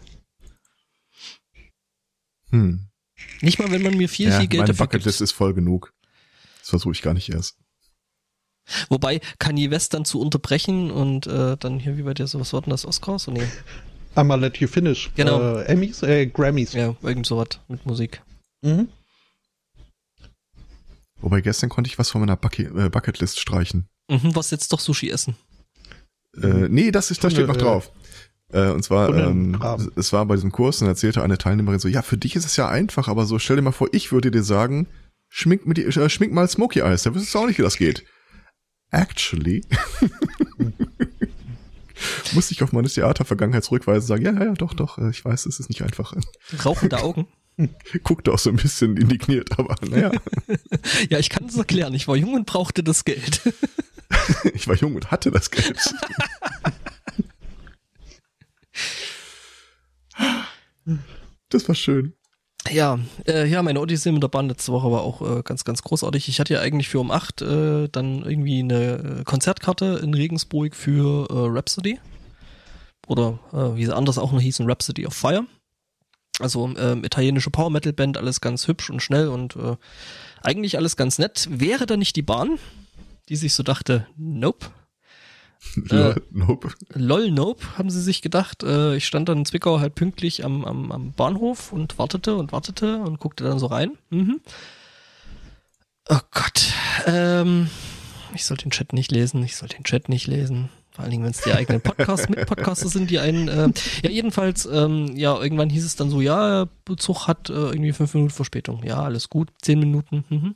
[2.54, 2.88] Hm.
[3.42, 5.30] Nicht mal, wenn man mir viel, ja, viel Geld meine dafür Bucketlist gibt.
[5.30, 5.94] ist voll genug.
[6.60, 7.58] Das versuche ich gar nicht erst.
[8.90, 12.54] Wobei, Kanye West dann zu unterbrechen und äh, dann hier, wie bei dir, so was
[12.54, 13.28] war denn das, Oscars?
[13.28, 13.48] Oh, nee.
[14.16, 15.12] I'ma let you finish.
[15.16, 15.58] Genau.
[15.58, 16.74] Äh, Emmys, äh, Grammys.
[16.74, 18.22] Ja, irgend sowas mit Musik.
[18.62, 18.88] Mhm.
[21.20, 23.88] Wobei gestern konnte ich was von meiner Bucket, äh, Bucketlist streichen.
[24.10, 25.36] Mhm, was jetzt doch Sushi essen.
[26.36, 27.92] Äh, nee, das, ist, das steht noch Äh, drauf.
[28.54, 29.60] Äh, und zwar, ähm,
[29.96, 32.56] es war bei diesem Kurs und erzählte eine Teilnehmerin so, ja, für dich ist es
[32.56, 34.88] ja einfach, aber so, stell dir mal vor, ich würde dir sagen,
[35.30, 37.78] schmink, mit, die- äh, schmink mal Smoky Eyes, da wüsstest du auch nicht, wie das
[37.78, 38.04] geht.
[38.92, 39.66] Actually.
[42.34, 45.24] Musste ich auf meine Theater-Vergangenheit zurückweisen und sagen, ja, ja, ja, doch, doch, äh, ich
[45.24, 46.14] weiß, es ist nicht einfach.
[46.66, 47.28] Rauchende Augen.
[48.04, 50.12] Guckte auch so ein bisschen indigniert, aber naja,
[51.10, 51.94] Ja, ich kann es erklären.
[51.94, 53.42] Ich war jung und brauchte das Geld.
[54.54, 55.94] ich war jung und hatte das Geld.
[61.54, 62.14] Das war schön.
[62.72, 65.84] Ja, äh, ja, meine Odyssee mit der Bahn letzte Woche war auch äh, ganz, ganz
[65.84, 66.30] großartig.
[66.30, 70.76] Ich hatte ja eigentlich für um acht äh, dann irgendwie eine äh, Konzertkarte in Regensburg
[70.76, 72.00] für äh, Rhapsody.
[73.08, 75.46] Oder äh, wie sie anders auch noch hießen, Rhapsody of Fire.
[76.40, 79.76] Also ähm, italienische Power Metal Band, alles ganz hübsch und schnell und äh,
[80.42, 81.48] eigentlich alles ganz nett.
[81.52, 82.58] Wäre da nicht die Bahn,
[83.30, 84.68] die sich so dachte, nope,
[85.76, 86.70] Lol, nope.
[86.94, 88.64] Lol, nope, haben sie sich gedacht.
[88.64, 92.52] Äh, ich stand dann in Zwickau halt pünktlich am, am, am Bahnhof und wartete und
[92.52, 93.98] wartete und guckte dann so rein.
[94.10, 94.42] Mhm.
[96.10, 96.74] Oh Gott.
[97.06, 97.70] Ähm,
[98.34, 100.70] ich soll den Chat nicht lesen, ich soll den Chat nicht lesen.
[100.94, 103.70] Vor allen Dingen, wenn es die eigenen Podcasts mit Podcaster sind, die einen, äh,
[104.04, 107.94] ja jedenfalls, ähm, ja, irgendwann hieß es dann so, ja, der Zug hat äh, irgendwie
[107.94, 108.84] fünf Minuten Verspätung.
[108.84, 110.24] Ja, alles gut, zehn Minuten.
[110.30, 110.56] Mhm.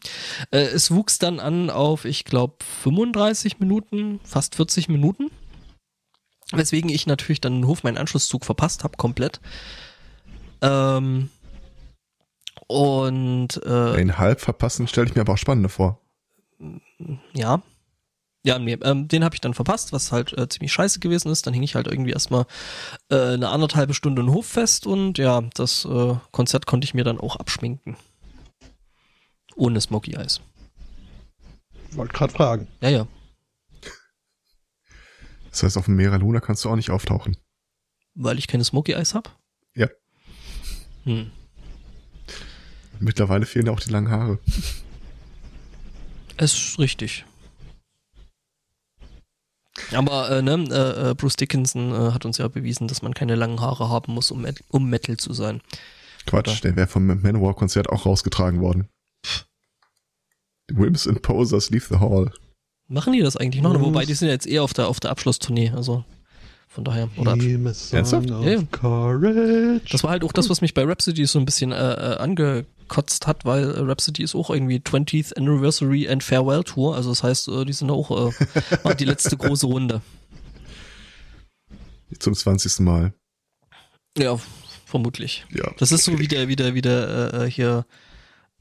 [0.51, 5.31] Äh, es wuchs dann an auf, ich glaube, 35 Minuten, fast 40 Minuten.
[6.51, 9.41] Weswegen ich natürlich dann den Hof meinen Anschlusszug verpasst habe, komplett.
[10.61, 11.29] Ähm,
[12.67, 15.99] und äh, Den halb verpassen stelle ich mir aber auch spannender vor.
[17.33, 17.63] ja.
[18.47, 21.45] Ja, nee, ähm, den habe ich dann verpasst, was halt äh, ziemlich scheiße gewesen ist.
[21.45, 22.45] Dann hing ich halt irgendwie erstmal
[23.09, 27.03] äh, eine anderthalbe Stunde in Hof fest und ja, das äh, Konzert konnte ich mir
[27.03, 27.97] dann auch abschminken.
[29.57, 30.39] Ohne Smoky Eyes.
[31.91, 32.67] Wollte gerade fragen.
[32.79, 33.07] Ja, ja.
[35.51, 37.35] Das heißt, auf dem Mera Luna kannst du auch nicht auftauchen.
[38.15, 39.37] Weil ich keine Smoky Eyes hab?
[39.75, 39.89] Ja.
[41.03, 41.31] Hm.
[43.01, 44.39] Mittlerweile fehlen ja auch die langen Haare.
[46.37, 47.25] Es ist richtig.
[49.93, 53.35] Aber äh, ne, äh, äh, Bruce Dickinson äh, hat uns ja bewiesen, dass man keine
[53.35, 55.61] langen Haare haben muss, um, um Metal zu sein.
[56.25, 58.89] Quatsch, der wäre vom Manowar-Konzert auch rausgetragen worden.
[60.69, 62.31] Whims and Posers leave the hall.
[62.89, 63.77] Machen die das eigentlich noch?
[63.77, 63.81] Mhm.
[63.81, 66.03] Wobei, die sind ja jetzt eher auf der, auf der Abschlusstournee, also
[66.67, 67.09] von daher.
[67.17, 68.29] Oder Ernsthaft?
[68.29, 68.63] Ja, ja.
[68.71, 69.81] Courage.
[69.91, 72.17] das war halt auch das, was mich bei Rhapsody so ein bisschen äh, äh,
[72.87, 77.23] angekotzt hat, weil äh, Rhapsody ist auch irgendwie 20th Anniversary and Farewell Tour, also das
[77.23, 80.01] heißt, äh, die sind auch äh, die letzte große Runde.
[82.19, 82.79] Zum 20.
[82.79, 83.13] Mal.
[84.17, 84.39] Ja,
[84.85, 85.45] vermutlich.
[85.51, 85.71] Ja.
[85.77, 87.85] Das ist so wie der, wie der, wie der äh, äh, hier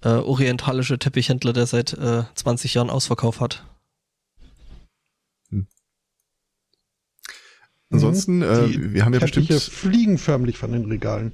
[0.03, 3.65] äh, orientalische Teppichhändler, der seit äh, 20 Jahren Ausverkauf hat.
[7.89, 11.33] Ansonsten, äh, wir haben ja Teppiche bestimmt, fliegen förmlich von den Regalen.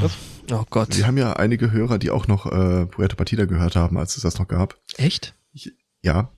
[0.00, 0.12] Was?
[0.50, 0.96] Oh Gott.
[0.96, 4.22] wir haben ja einige Hörer, die auch noch äh, Puerto Partida gehört haben, als es
[4.22, 4.80] das noch gab.
[4.96, 5.34] Echt?
[6.02, 6.32] Ja,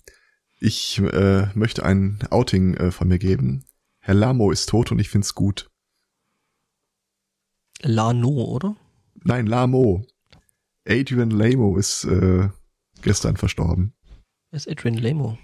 [0.60, 3.64] ich äh, möchte ein Outing äh, von mir geben.
[4.00, 5.70] Herr Lamo ist tot und ich find's gut.
[7.80, 8.76] Lano, oder?
[9.24, 10.04] Nein, Lamo.
[10.86, 12.48] Adrian Lamo ist äh,
[13.02, 13.94] gestern verstorben.
[14.50, 15.38] Wer ist Adrian Lamo?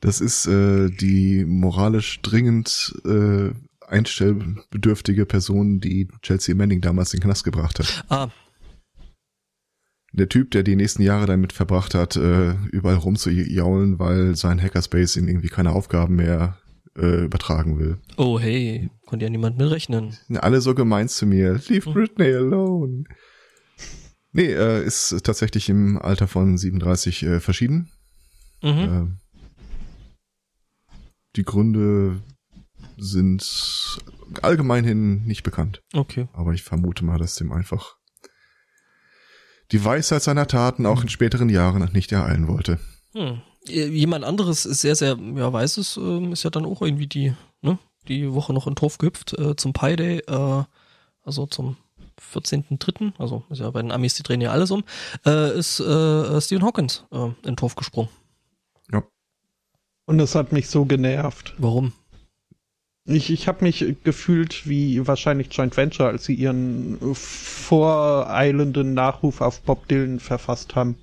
[0.00, 3.50] Das ist äh, die moralisch dringend äh,
[3.92, 8.04] einstellbedürftige Person, die Chelsea Manning damals in den Knast gebracht hat.
[8.08, 8.28] Ah,
[10.12, 15.16] Der Typ, der die nächsten Jahre damit verbracht hat, äh, überall rumzujaulen, weil sein Hackerspace
[15.16, 16.58] ihm irgendwie keine Aufgaben mehr
[16.96, 17.98] äh, übertragen will.
[18.18, 20.16] oh hey, konnte ja niemand mitrechnen.
[20.34, 21.54] Alle so gemein zu mir.
[21.68, 21.94] Leave Mhm.
[21.94, 23.04] Britney alone.
[24.32, 27.90] Nee, äh, ist tatsächlich im Alter von 37 äh, verschieden.
[28.62, 29.18] Mhm.
[31.36, 32.20] Die Gründe
[33.02, 33.98] sind
[34.42, 35.82] allgemein hin nicht bekannt.
[35.92, 36.28] Okay.
[36.32, 37.96] Aber ich vermute mal, dass dem einfach
[39.70, 42.78] die Weisheit seiner Taten auch in späteren Jahren nicht ereilen wollte.
[43.12, 43.40] Hm.
[43.68, 47.06] Äh, Jemand anderes ist sehr, sehr, ja, weiß es, ähm, ist ja dann auch irgendwie
[47.06, 50.64] die, ne, die Woche noch in Torf gehüpft, äh, zum Pi Day, äh,
[51.22, 51.76] also zum
[52.20, 54.84] 14.3., also ist ja bei den Amis, die drehen ja alles um,
[55.24, 58.10] äh, ist äh, Stephen Hawkins äh, in Torf gesprungen.
[60.04, 61.54] Und es hat mich so genervt.
[61.58, 61.92] Warum?
[63.04, 69.60] Ich, ich habe mich gefühlt wie wahrscheinlich Joint Venture, als sie ihren voreilenden Nachruf auf
[69.62, 70.96] Bob Dylan verfasst haben.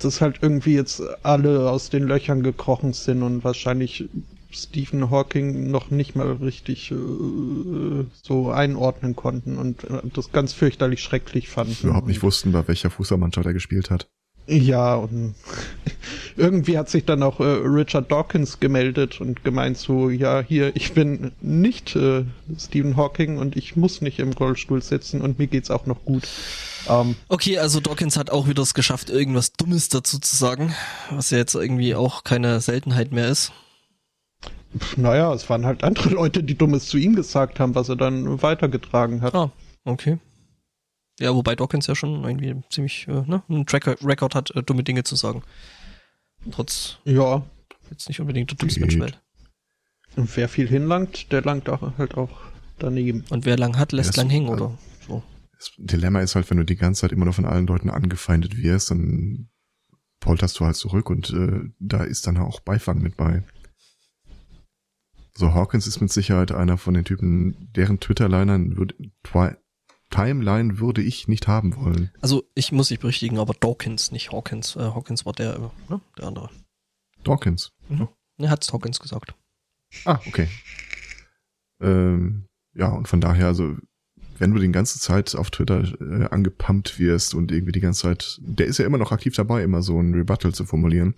[0.00, 4.08] Dass halt irgendwie jetzt alle aus den Löchern gekrochen sind und wahrscheinlich
[4.50, 6.94] Stephen Hawking noch nicht mal richtig äh,
[8.22, 11.76] so einordnen konnten und äh, das ganz fürchterlich schrecklich fanden.
[11.82, 14.08] Überhaupt nicht wussten, bei welcher Fußballmannschaft er gespielt hat.
[14.48, 15.34] Ja, und
[16.36, 20.94] irgendwie hat sich dann auch äh, Richard Dawkins gemeldet und gemeint so, ja, hier, ich
[20.94, 22.24] bin nicht äh,
[22.58, 26.26] Stephen Hawking und ich muss nicht im Rollstuhl sitzen und mir geht's auch noch gut.
[26.88, 30.74] Ähm, okay, also Dawkins hat auch wieder es geschafft, irgendwas Dummes dazu zu sagen,
[31.10, 33.52] was ja jetzt irgendwie auch keine Seltenheit mehr ist.
[34.96, 38.40] Naja, es waren halt andere Leute, die Dummes zu ihm gesagt haben, was er dann
[38.42, 39.34] weitergetragen hat.
[39.34, 39.50] Ah,
[39.84, 40.18] okay.
[41.18, 44.84] Ja, wobei Dawkins ja schon irgendwie ziemlich äh, ne, einen Track Record hat, äh, dumme
[44.84, 45.42] Dinge zu sagen.
[46.50, 46.98] Trotz.
[47.04, 47.44] Ja.
[47.90, 49.20] Jetzt nicht unbedingt der dümmste Mensch Welt.
[50.16, 52.30] Und wer viel hinlangt, der langt auch halt auch
[52.78, 53.24] daneben.
[53.30, 55.22] Und wer lang hat, lässt ja, lang hängen, oder so.
[55.52, 58.56] Das Dilemma ist halt, wenn du die ganze Zeit immer noch von allen Leuten angefeindet
[58.56, 59.48] wirst, dann
[60.20, 63.42] polterst du halt zurück und äh, da ist dann auch Beifang mit bei.
[65.34, 68.96] So, Hawkins ist mit Sicherheit einer von den Typen, deren Twitter-Linern würde,
[70.10, 72.10] Timeline würde ich nicht haben wollen.
[72.20, 74.76] Also ich muss dich berichtigen, aber Dawkins, nicht Hawkins.
[74.76, 76.00] Äh, Hawkins war der, ne?
[76.16, 76.50] der andere.
[77.24, 77.72] Dawkins?
[77.88, 78.08] Mhm.
[78.38, 79.34] Er hat Hawkins gesagt.
[80.04, 80.48] Ah, okay.
[81.80, 83.76] Ähm, ja, und von daher, also
[84.38, 88.38] wenn du die ganze Zeit auf Twitter äh, angepumpt wirst und irgendwie die ganze Zeit,
[88.40, 91.14] der ist ja immer noch aktiv dabei, immer so ein Rebuttal zu formulieren.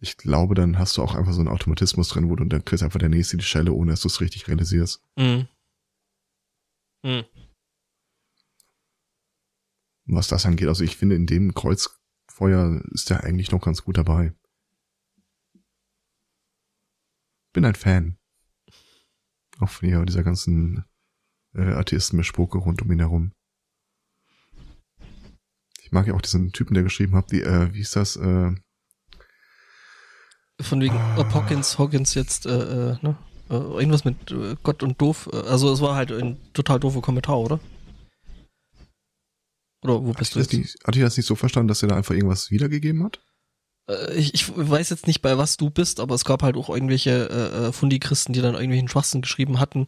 [0.00, 2.82] Ich glaube, dann hast du auch einfach so einen Automatismus drin, wo du dann kriegst
[2.82, 5.02] einfach der nächste die Schelle, ohne dass du es richtig realisierst.
[5.16, 5.46] Mhm.
[7.02, 7.24] Mhm
[10.06, 10.68] was das angeht.
[10.68, 14.34] Also ich finde, in dem Kreuzfeuer ist er eigentlich noch ganz gut dabei.
[17.52, 18.18] Bin ein Fan.
[19.60, 20.84] Auch von ja, dieser ganzen
[21.54, 23.32] äh, Atheisten-Bespucke rund um ihn herum.
[25.82, 28.16] Ich mag ja auch diesen Typen, der geschrieben hat, wie, äh, wie ist das?
[28.16, 28.54] Äh,
[30.60, 31.18] von wegen, ah.
[31.18, 33.16] ob Hawkins, Hawkins jetzt, äh, äh, ne?
[33.50, 35.28] Äh, irgendwas mit äh, Gott und doof.
[35.32, 37.60] Also es war halt ein total doofer Kommentar, oder?
[39.84, 40.52] Oder wo bist du jetzt?
[40.84, 43.20] Hatte ich das nicht so verstanden, dass er da einfach irgendwas wiedergegeben hat?
[43.88, 46.70] Äh, ich, ich weiß jetzt nicht, bei was du bist, aber es gab halt auch
[46.70, 49.86] irgendwelche äh, äh Fundi-Christen, die dann irgendwelchen Schwachsinn geschrieben hatten.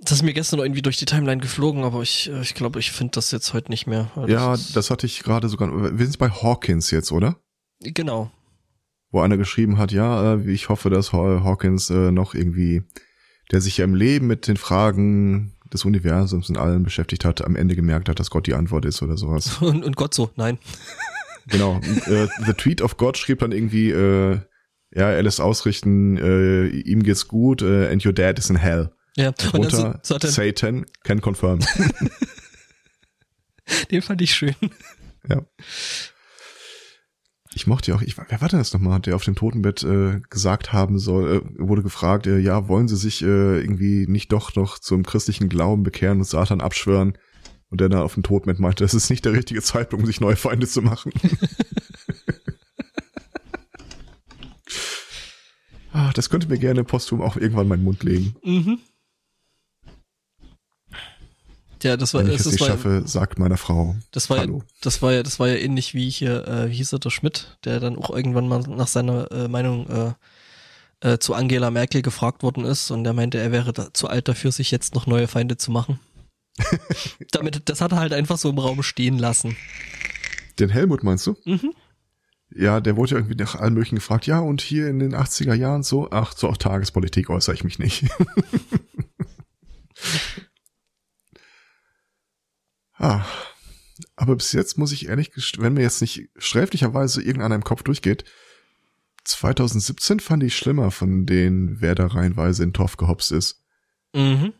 [0.00, 2.90] Das ist mir gestern irgendwie durch die Timeline geflogen, aber ich, äh, ich glaube, ich
[2.90, 4.10] finde das jetzt heute nicht mehr.
[4.16, 5.96] Das ja, das hatte ich gerade sogar.
[5.96, 7.36] Wir sind bei Hawkins jetzt, oder?
[7.80, 8.32] Genau.
[9.12, 12.82] Wo einer geschrieben hat, ja, ich hoffe, dass Hawkins noch irgendwie,
[13.52, 17.56] der sich ja im Leben mit den Fragen des Universums und allem beschäftigt hat, am
[17.56, 19.58] Ende gemerkt hat, dass Gott die Antwort ist oder sowas.
[19.60, 20.58] Und, und Gott so, nein.
[21.46, 21.78] Genau.
[22.06, 24.38] äh, The Tweet of God schrieb dann irgendwie, äh,
[24.94, 28.90] ja, er lässt ausrichten, äh, ihm geht's gut, äh, and your dad is in hell.
[29.16, 31.58] Ja, und dann so, so Satan can confirm.
[33.90, 34.54] Den fand ich schön.
[35.28, 35.42] Ja.
[37.54, 40.20] Ich mochte ja auch, ich, wer war denn das nochmal, der auf dem Totenbett äh,
[40.28, 44.56] gesagt haben soll, äh, wurde gefragt, äh, ja, wollen sie sich äh, irgendwie nicht doch
[44.56, 47.16] noch zum christlichen Glauben bekehren und Satan abschwören?
[47.70, 50.20] Und der da auf dem Totenbett meinte, das ist nicht der richtige Zeitpunkt, um sich
[50.20, 51.12] neue Feinde zu machen.
[55.92, 58.36] ah, das könnte mir gerne posthum auch irgendwann meinen Mund legen.
[58.44, 58.78] Mhm.
[61.84, 63.94] Ja, das war, Wenn ich es nicht war, schaffe, sagt meiner Frau.
[64.10, 64.60] Das war Hallo.
[64.60, 67.10] ja, das war ja, das war ja ähnlich wie hier, äh, wie hieß er, der
[67.10, 70.14] Schmidt, der dann auch irgendwann mal nach seiner äh, Meinung äh,
[71.06, 74.28] äh, zu Angela Merkel gefragt worden ist und er meinte, er wäre da, zu alt
[74.28, 76.00] dafür, sich jetzt noch neue Feinde zu machen.
[77.32, 79.54] Damit, das hat er halt einfach so im Raum stehen lassen.
[80.58, 81.36] Den Helmut meinst du?
[81.44, 81.74] Mhm.
[82.48, 85.52] Ja, der wurde ja irgendwie nach allen möglichen gefragt, ja, und hier in den 80er
[85.52, 88.06] Jahren so, ach, so auf Tagespolitik äußere ich mich nicht.
[93.04, 93.26] Ah,
[94.16, 98.24] aber bis jetzt muss ich ehrlich, wenn mir jetzt nicht sträflicherweise irgendeiner im Kopf durchgeht,
[99.24, 103.62] 2017 fand ich schlimmer von denen, wer da reihenweise in Torf gehopst ist.
[104.14, 104.54] Mhm.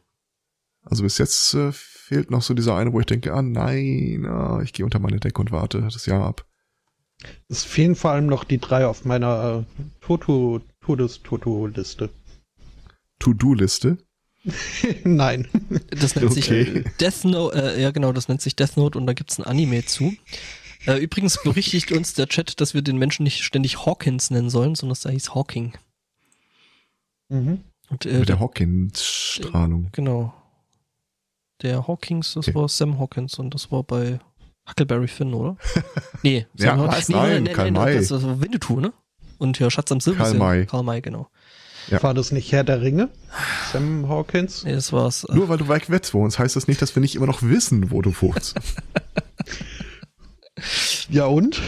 [0.82, 4.60] Also bis jetzt äh, fehlt noch so dieser eine, wo ich denke, ah nein, ah,
[4.62, 6.44] ich gehe unter meine Decke und warte das Jahr ab.
[7.48, 12.10] Es fehlen vor allem noch die drei auf meiner äh, Toto, Todes-Toto-Liste.
[13.20, 14.03] To-Do-Liste?
[15.04, 15.48] Nein.
[15.90, 16.34] Das nennt okay.
[16.34, 19.38] sich äh, Death Note, äh, ja genau, das nennt sich Death Note und da gibt's
[19.38, 20.14] ein Anime zu.
[20.86, 24.74] Äh, übrigens berichtigt uns der Chat, dass wir den Menschen nicht ständig Hawkins nennen sollen,
[24.74, 25.72] sondern dass er hieß Hawking.
[27.28, 27.60] Mhm.
[27.88, 29.88] Und, äh, Mit der Hawkins-Strahlung.
[29.92, 30.34] Genau.
[31.62, 32.54] Der Hawkins, das okay.
[32.54, 34.18] war Sam Hawkins und das war bei
[34.68, 35.56] Huckleberry Finn, oder?
[36.22, 37.08] Nee, Sam ja, was?
[37.08, 37.94] Nee, nein, Karl nee, May.
[37.96, 38.94] Das war Winnetou, ne?
[39.36, 40.24] Und ja, Schatz am Silber.
[40.24, 40.66] Karl May.
[40.66, 41.28] Karl May, genau.
[41.88, 42.02] Ja.
[42.02, 43.10] War das nicht Herr der Ringe?
[43.72, 44.64] Sam Hawkins?
[44.64, 45.26] Nee, das war's.
[45.30, 47.90] Nur weil du weit weg wohnst, heißt das nicht, dass wir nicht immer noch wissen,
[47.90, 48.56] wo du wohnst.
[51.10, 51.60] ja und?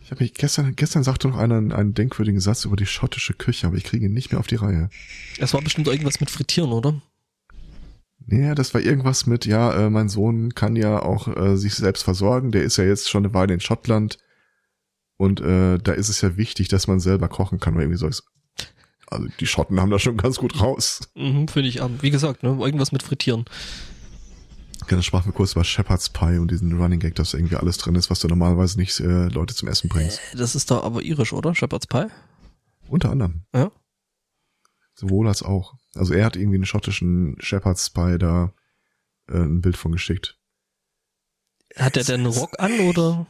[0.00, 3.66] Ich habe mich gestern, gestern sagte noch einer einen denkwürdigen Satz über die schottische Küche,
[3.66, 4.88] aber ich kriege ihn nicht mehr auf die Reihe.
[5.38, 6.94] Es war bestimmt irgendwas mit Frittieren, oder?
[8.24, 12.02] Naja, das war irgendwas mit, ja, äh, mein Sohn kann ja auch äh, sich selbst
[12.02, 14.18] versorgen, der ist ja jetzt schon eine Weile in Schottland
[15.16, 18.08] und äh, da ist es ja wichtig, dass man selber kochen kann oder irgendwie so.
[19.08, 21.00] Also die Schotten haben da schon ganz gut raus.
[21.14, 23.44] Mhm, Finde ich, ähm, wie gesagt, ne, irgendwas mit Frittieren.
[24.88, 27.94] Dann sprachen wir kurz über Shepherd's Pie und diesen Running Gag, dass irgendwie alles drin
[27.96, 30.20] ist, was du normalerweise nicht äh, Leute zum Essen bringst.
[30.34, 31.54] Das ist doch aber irisch, oder?
[31.54, 32.06] Shepherd's Pie?
[32.88, 33.42] Unter anderem.
[33.54, 33.72] Ja.
[34.94, 35.74] Sowohl als auch.
[35.94, 38.52] Also er hat irgendwie einen schottischen Shepherd's Pie da
[39.28, 40.38] äh, ein Bild von geschickt.
[41.76, 43.26] Hat er denn einen Rock an oder?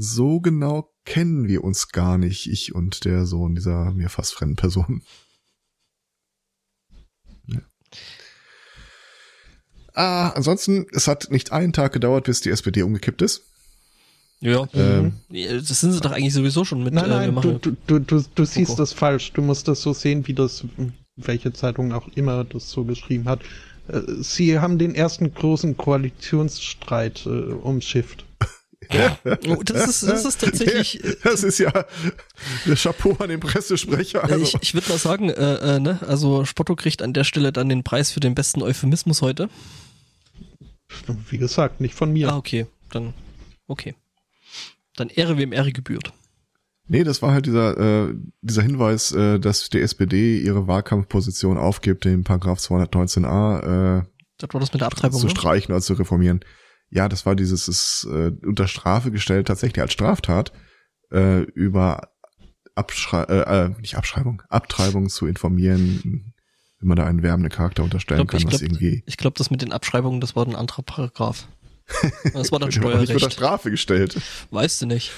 [0.00, 4.54] So genau kennen wir uns gar nicht, ich und der Sohn dieser mir fast fremden
[4.54, 5.02] Person.
[7.48, 7.60] Ja.
[9.94, 13.42] Ah, ansonsten, es hat nicht einen Tag gedauert, bis die SPD umgekippt ist.
[14.40, 14.68] Ja.
[14.72, 16.94] Ähm, Ja, Das sind sie doch eigentlich sowieso schon mit.
[16.94, 18.80] Nein, äh, wir nein, du, machen- du, du, du, du siehst Coco.
[18.82, 19.32] das falsch.
[19.32, 20.64] Du musst das so sehen, wie das,
[21.16, 23.40] welche Zeitung auch immer das so geschrieben hat.
[23.88, 28.24] Äh, Sie haben den ersten großen Koalitionsstreit äh, umschifft.
[29.48, 31.00] Oh, das ist, das ist tatsächlich.
[31.22, 31.70] Das ist ja
[32.66, 34.24] der Chapeau an den Pressesprecher.
[34.24, 37.52] Also, Ich, ich würde mal sagen, äh, äh, ne, also Spotto kriegt an der Stelle
[37.52, 39.48] dann den Preis für den besten Euphemismus heute.
[41.28, 42.30] Wie gesagt, nicht von mir.
[42.32, 43.12] Ah, okay, dann
[43.66, 43.94] okay.
[44.96, 46.12] Dann Ehre wem Ehre gebührt.
[46.86, 52.04] nee, das war halt dieser, äh, dieser Hinweis, äh, dass die SPD ihre Wahlkampfposition aufgibt,
[52.04, 54.02] den Paragraph 219a äh,
[54.38, 55.20] Das war das mit der Abtreibung.
[55.20, 55.30] zu Ne?
[55.30, 56.40] streichen oder zu reformieren.
[56.90, 60.52] Ja, das war dieses, ist äh, unter Strafe gestellt, tatsächlich als Straftat,
[61.12, 62.08] äh, über
[62.74, 66.32] Abschrei äh, äh, nicht Abschreibung, Abtreibung zu informieren,
[66.78, 69.36] wenn man da einen werbenden Charakter unterstellen glaub, kann, ich was glaub, irgendwie Ich glaube,
[69.36, 71.48] das mit den Abschreibungen, das war ein anderer Paragraph.
[72.32, 73.32] Das war dann aber nicht unter Steuerrecht.
[73.32, 74.20] Strafe gestellt.
[74.50, 75.12] Weißt du nicht.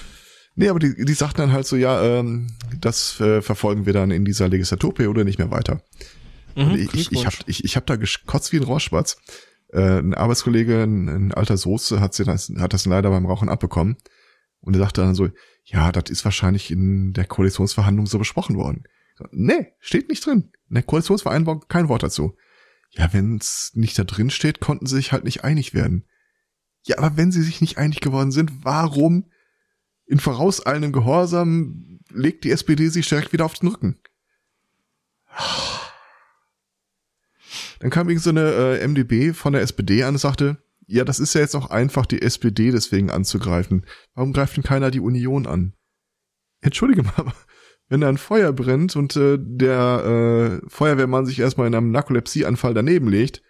[0.57, 2.49] Nee, aber die, die sagten dann halt so, ja, ähm,
[2.81, 5.83] das äh, verfolgen wir dann in dieser Legislaturperiode nicht mehr weiter.
[6.57, 9.19] Mhm, ich, ich, ich habe ich, ich hab da gekotzt wie ein Rohrspatz.
[9.73, 13.49] Äh, ein Arbeitskollege, ein, ein alter Soße, hat, sie das, hat das leider beim Rauchen
[13.49, 13.97] abbekommen.
[14.61, 15.29] Und er sagte dann so,
[15.65, 18.85] ja, das ist wahrscheinlich in der Koalitionsverhandlung so besprochen worden.
[19.17, 20.51] So, nee, steht nicht drin.
[20.69, 22.37] In der Koalitionsvereinbarung kein Wort dazu.
[22.93, 26.07] Ja, wenn es nicht da drin steht, konnten sie sich halt nicht einig werden.
[26.83, 29.31] Ja, aber wenn sie sich nicht einig geworden sind, warum
[30.07, 34.01] in vorauseilendem Gehorsam legt die SPD sich direkt wieder auf den Rücken?
[37.81, 41.19] Dann kam irgend so eine äh, MDB von der SPD an und sagte, ja, das
[41.21, 43.87] ist ja jetzt auch einfach, die SPD deswegen anzugreifen.
[44.15, 45.75] Warum greift denn keiner die Union an?
[46.61, 47.33] Entschuldige mal,
[47.89, 52.75] wenn da ein Feuer brennt und äh, der äh, Feuerwehrmann sich erstmal in einem Narkolepsieanfall
[52.75, 53.43] daneben legt,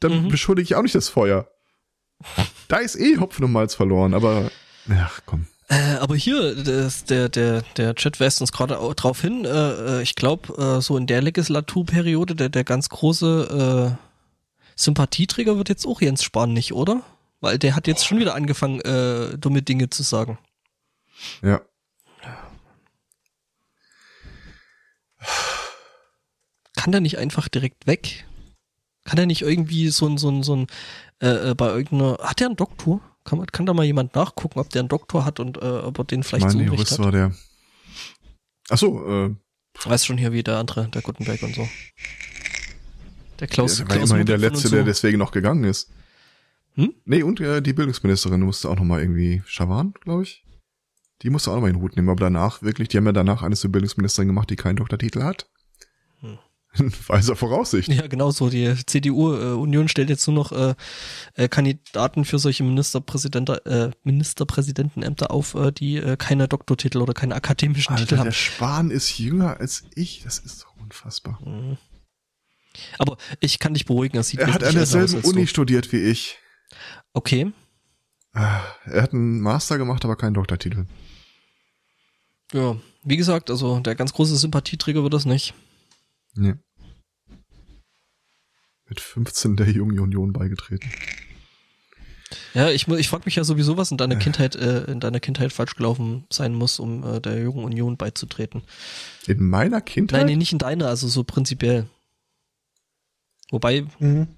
[0.00, 0.28] dann Mhm.
[0.28, 1.48] beschuldige ich auch nicht das Feuer.
[2.68, 4.50] Da ist eh Hopfen und Malz verloren, aber
[4.90, 5.46] ach komm.
[5.70, 9.44] Äh, aber hier, das, der, der, der Chat weist uns gerade au- drauf hin.
[9.44, 9.48] Äh,
[9.98, 14.04] äh, ich glaube, äh, so in der Legislaturperiode, der, der ganz große äh,
[14.76, 17.02] Sympathieträger wird jetzt auch Jens Spahn nicht, oder?
[17.40, 20.38] Weil der hat jetzt schon wieder angefangen, äh, dumme Dinge zu sagen.
[21.42, 21.60] Ja.
[26.76, 28.24] Kann der nicht einfach direkt weg?
[29.04, 30.66] Kann er nicht irgendwie so ein, so ein, so ein,
[31.20, 33.00] äh, äh, bei irgendeiner, hat der einen Doktor?
[33.28, 35.98] Kann, man, kann da mal jemand nachgucken, ob der einen Doktor hat und äh, ob
[35.98, 36.98] er den vielleicht mein Jurist hat?
[37.00, 37.34] war der.
[38.70, 39.34] Ach so, äh,
[39.84, 41.68] Weiß schon hier wie der andere, der Gutenberg und so.
[43.38, 44.76] Der Klaus, der Klaus immerhin der Letzte, so.
[44.76, 45.90] der deswegen noch gegangen ist.
[46.76, 46.94] Hm?
[47.04, 50.42] Nee, und äh, die Bildungsministerin musste auch noch mal irgendwie, Schawan, glaube ich.
[51.20, 53.12] Die musste auch noch mal in den Hut nehmen, aber danach wirklich, die haben ja
[53.12, 55.50] danach eine zur Bildungsministerin gemacht, die keinen Doktortitel hat.
[56.78, 57.88] In weiser Voraussicht.
[57.88, 58.50] Ja, genau so.
[58.50, 60.74] Die CDU-Union stellt jetzt nur noch äh,
[61.34, 67.34] äh, Kandidaten für solche Ministerpräsident, äh, Ministerpräsidentenämter auf, äh, die äh, keine Doktortitel oder keine
[67.34, 68.32] akademischen Titel Alter, der haben.
[68.32, 70.22] Spahn ist jünger als ich.
[70.24, 71.38] Das ist doch unfassbar.
[71.44, 71.78] Mhm.
[72.98, 75.30] Aber ich kann dich beruhigen, er sieht Er hat an derselben als du.
[75.30, 76.36] Uni studiert wie ich.
[77.12, 77.50] Okay.
[78.34, 80.84] Ah, Er hat einen Master gemacht, aber keinen Doktortitel.
[82.52, 85.54] Ja, wie gesagt, also der ganz große Sympathieträger wird das nicht.
[86.38, 86.54] Nee.
[88.88, 90.88] Mit 15 der Jungen Union beigetreten.
[92.54, 94.18] Ja, ich, ich frage mich ja sowieso, was in deiner Äh.
[94.18, 98.62] Kindheit, äh, in deiner Kindheit falsch gelaufen sein muss, um äh, der Jungen Union beizutreten.
[99.26, 100.20] In meiner Kindheit?
[100.20, 101.88] Nein, nee, nicht in deiner, also so prinzipiell.
[103.50, 104.28] Wobei, Mhm.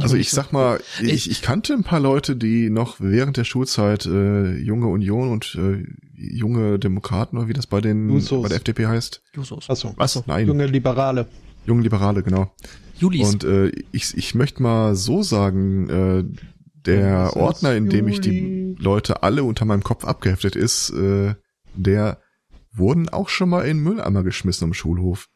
[0.00, 3.44] Also ich sag mal, Ich- ich, ich kannte ein paar Leute, die noch während der
[3.44, 8.42] Schulzeit äh, junge Union und äh, junge Demokraten oder wie das bei den Jusos.
[8.42, 9.22] bei der FDP heißt.
[9.34, 9.68] so, Jusos.
[9.68, 10.26] Achso, Was?
[10.26, 11.26] Nein, junge Liberale.
[11.66, 12.50] junge Liberale, genau.
[12.98, 13.28] Julis.
[13.28, 16.24] Und äh, ich, ich möchte mal so sagen, äh,
[16.86, 21.34] der Ordner, in dem ich die Leute alle unter meinem Kopf abgeheftet ist, äh,
[21.74, 22.18] der
[22.72, 25.28] wurden auch schon mal in den Mülleimer geschmissen am Schulhof.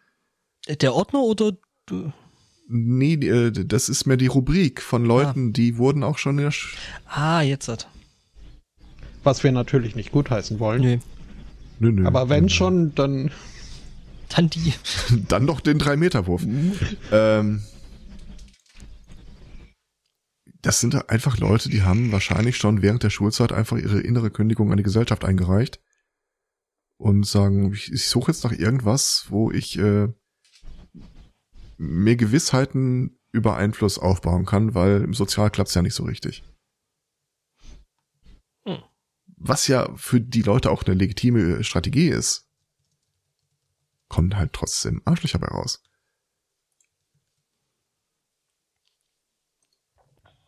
[0.80, 1.52] der Ordner oder
[1.86, 2.12] du?
[2.74, 6.50] Nee, äh, das ist mehr die Rubrik von Leuten, die wurden auch schon in der
[6.50, 7.88] Sch Ah, jetzt hat.
[9.22, 10.80] Was wir natürlich nicht gutheißen wollen.
[10.82, 10.98] Nö.
[11.78, 12.48] nö, nö, Aber wenn nö.
[12.48, 13.30] schon, dann
[14.30, 14.72] Dann die.
[15.28, 16.42] Dann doch den Drei-Meter-Wurf.
[17.12, 17.62] ähm,
[20.62, 24.70] das sind einfach Leute, die haben wahrscheinlich schon während der Schulzeit einfach ihre innere Kündigung
[24.70, 25.80] an die Gesellschaft eingereicht
[26.96, 30.08] und sagen, ich, ich suche jetzt nach irgendwas, wo ich äh,
[31.76, 36.44] mir Gewissheiten über Einfluss aufbauen kann, weil im Sozial klappt's ja nicht so richtig.
[38.66, 38.82] Hm.
[39.36, 42.48] Was ja für die Leute auch eine legitime Strategie ist
[44.12, 45.82] kommen halt trotzdem Arschlöcher bei raus.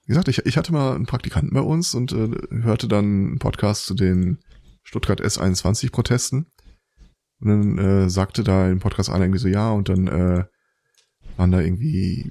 [0.02, 2.30] Wie gesagt, ich, ich hatte mal einen Praktikanten bei uns und äh,
[2.62, 4.38] hörte dann einen Podcast zu den
[4.82, 6.52] Stuttgart S21-Protesten.
[7.40, 10.44] Und dann äh, sagte da im Podcast einer irgendwie so, ja, und dann äh,
[11.36, 12.30] waren da irgendwie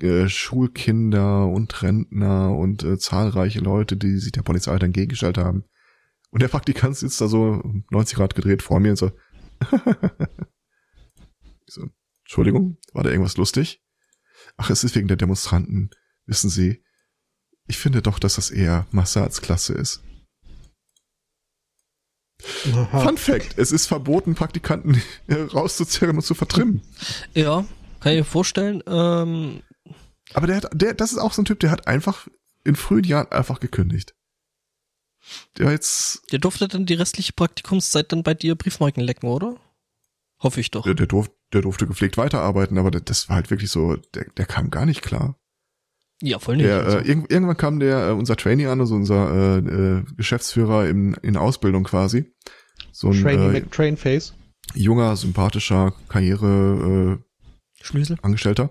[0.00, 5.64] äh, Schulkinder und Rentner und äh, zahlreiche Leute, die sich der Polizei dann entgegengestellt haben.
[6.30, 9.10] Und der Praktikant sitzt da so 90 Grad gedreht vor mir und so,
[11.66, 11.88] so,
[12.24, 13.82] Entschuldigung, war da irgendwas lustig?
[14.56, 15.90] Ach, es ist wegen der Demonstranten.
[16.26, 16.82] Wissen Sie,
[17.66, 20.02] ich finde doch, dass das eher Masse als Klasse ist.
[22.74, 23.00] Aha.
[23.00, 26.82] Fun Fact, es ist verboten, Praktikanten rauszuzerren und zu vertrimmen.
[27.34, 27.64] Ja,
[28.00, 28.82] kann ich mir vorstellen.
[28.86, 29.62] Ähm,
[30.34, 32.28] Aber der hat, der, das ist auch so ein Typ, der hat einfach
[32.64, 34.14] in frühen Jahren einfach gekündigt.
[35.58, 39.56] Der jetzt, der durfte dann die restliche Praktikumszeit dann bei dir Briefmarken lecken, oder?
[40.42, 40.84] Hoffe ich doch.
[40.84, 44.24] der, der, durf, der durfte gepflegt weiterarbeiten, aber das, das war halt wirklich so, der,
[44.36, 45.36] der kam gar nicht klar.
[46.22, 46.66] Ja, voll nicht.
[46.66, 50.04] Der, Also, äh, irgend, irgendwann kam der, äh, unser Trainee an, also unser äh, äh,
[50.16, 52.26] Geschäftsführer in, in Ausbildung quasi.
[52.92, 54.34] So ein Trainee äh, mit Trainface.
[54.74, 57.18] junger, sympathischer Karriere
[57.80, 58.16] Schlüssel.
[58.16, 58.70] äh, Angestellter.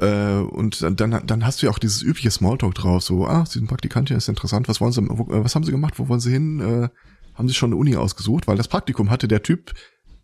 [0.00, 3.46] Äh, und dann, dann, dann hast du ja auch dieses übliche Smalltalk drauf, so, ah,
[3.46, 6.08] Sie sind Praktikantin, ist interessant, was wollen Sie, wo, äh, was haben Sie gemacht, wo
[6.08, 6.60] wollen Sie hin?
[6.60, 6.88] Äh,
[7.34, 8.46] haben Sie schon eine Uni ausgesucht?
[8.46, 9.72] Weil das Praktikum hatte der Typ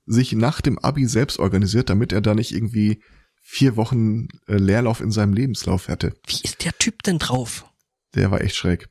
[0.05, 3.03] sich nach dem Abi selbst organisiert, damit er da nicht irgendwie
[3.53, 6.15] vier Wochen äh, Leerlauf in seinem Lebenslauf hätte.
[6.27, 7.67] Wie ist der Typ denn drauf?
[8.15, 8.89] Der war echt schräg.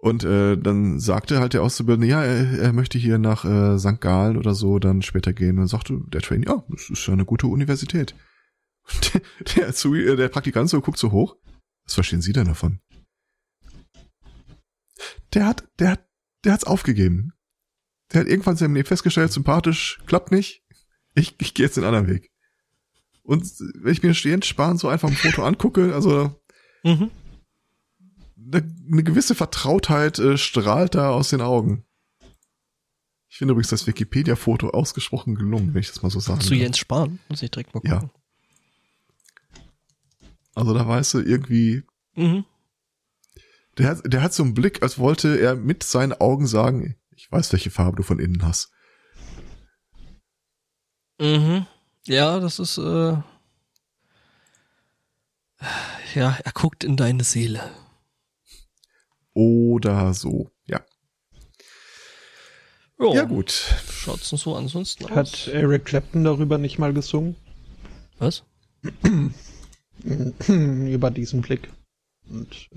[0.00, 4.00] Und äh, dann sagte halt der Auszubildende, ja, er, er möchte hier nach äh, St.
[4.00, 5.50] Gallen oder so dann später gehen.
[5.50, 8.16] Und dann sagte der Trainee, ja, das ist ja eine gute Universität.
[8.92, 11.36] Und der, der, äh, der Praktikant so guckt so hoch.
[11.84, 12.80] Was verstehen Sie denn davon?
[15.34, 16.04] Der hat, der hat,
[16.44, 17.32] der hat's aufgegeben.
[18.12, 20.64] Der hat irgendwann sein Leben festgestellt, sympathisch, klappt nicht.
[21.14, 22.33] Ich, ich gehe jetzt den anderen Weg.
[23.24, 23.42] Und
[23.80, 26.38] wenn ich mir stehend sparen so einfach ein Foto angucke, also
[26.84, 27.10] Mhm.
[28.36, 31.84] eine, eine gewisse Vertrautheit äh, strahlt da aus den Augen.
[33.28, 36.54] Ich finde übrigens das Wikipedia-Foto ausgesprochen gelungen, wenn ich das mal so sagen Zu.
[36.54, 37.18] Jens Spahn.
[37.28, 38.00] Muss ich direkt mal Ja.
[38.00, 38.10] gucken.
[40.54, 41.82] Also da weißt du irgendwie,
[42.14, 42.44] Mhm.
[43.78, 47.32] der hat, der hat so einen Blick, als wollte er mit seinen Augen sagen, ich
[47.32, 48.70] weiß, welche Farbe du von innen hast.
[51.20, 51.66] Mhm.
[52.06, 53.16] Ja, das ist, äh,
[56.14, 57.70] ja, er guckt in deine Seele.
[59.32, 60.50] Oder so.
[60.66, 60.84] Ja.
[62.98, 63.50] Jo, Ja, gut.
[63.50, 65.10] Schaut's denn so ansonsten aus?
[65.12, 67.36] Hat Eric Clapton darüber nicht mal gesungen?
[68.18, 68.44] Was?
[70.48, 71.72] Über diesen Blick.
[72.28, 72.68] Und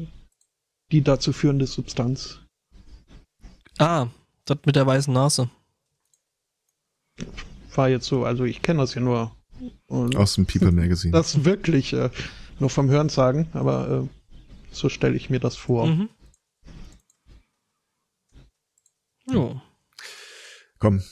[0.91, 2.39] die dazu führende Substanz.
[3.77, 4.07] Ah,
[4.45, 5.49] das mit der weißen Nase.
[7.77, 9.31] War jetzt so, also ich kenne das ja nur.
[9.85, 11.11] Und Aus dem People Magazine.
[11.11, 12.09] das wirklich äh,
[12.59, 14.07] nur vom Hörensagen, aber äh,
[14.71, 15.87] so stelle ich mir das vor.
[15.87, 16.09] Mhm.
[19.31, 19.61] Jo.
[20.79, 21.03] Komm.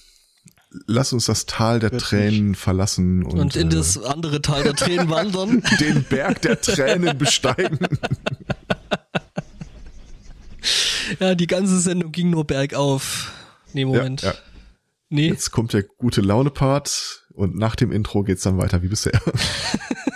[0.88, 4.64] Lass uns das Tal der Wird Tränen verlassen und, Und, in äh, das andere Tal
[4.64, 5.64] der Tränen wandern.
[5.80, 7.80] den Berg der Tränen besteigen.
[11.20, 13.32] Ja, die ganze Sendung ging nur bergauf.
[13.74, 14.24] Nee, Moment.
[14.24, 14.36] Ja, ja.
[15.10, 15.30] Nee.
[15.30, 19.20] Jetzt kommt der gute Laune-Part und nach dem Intro geht's dann weiter wie bisher.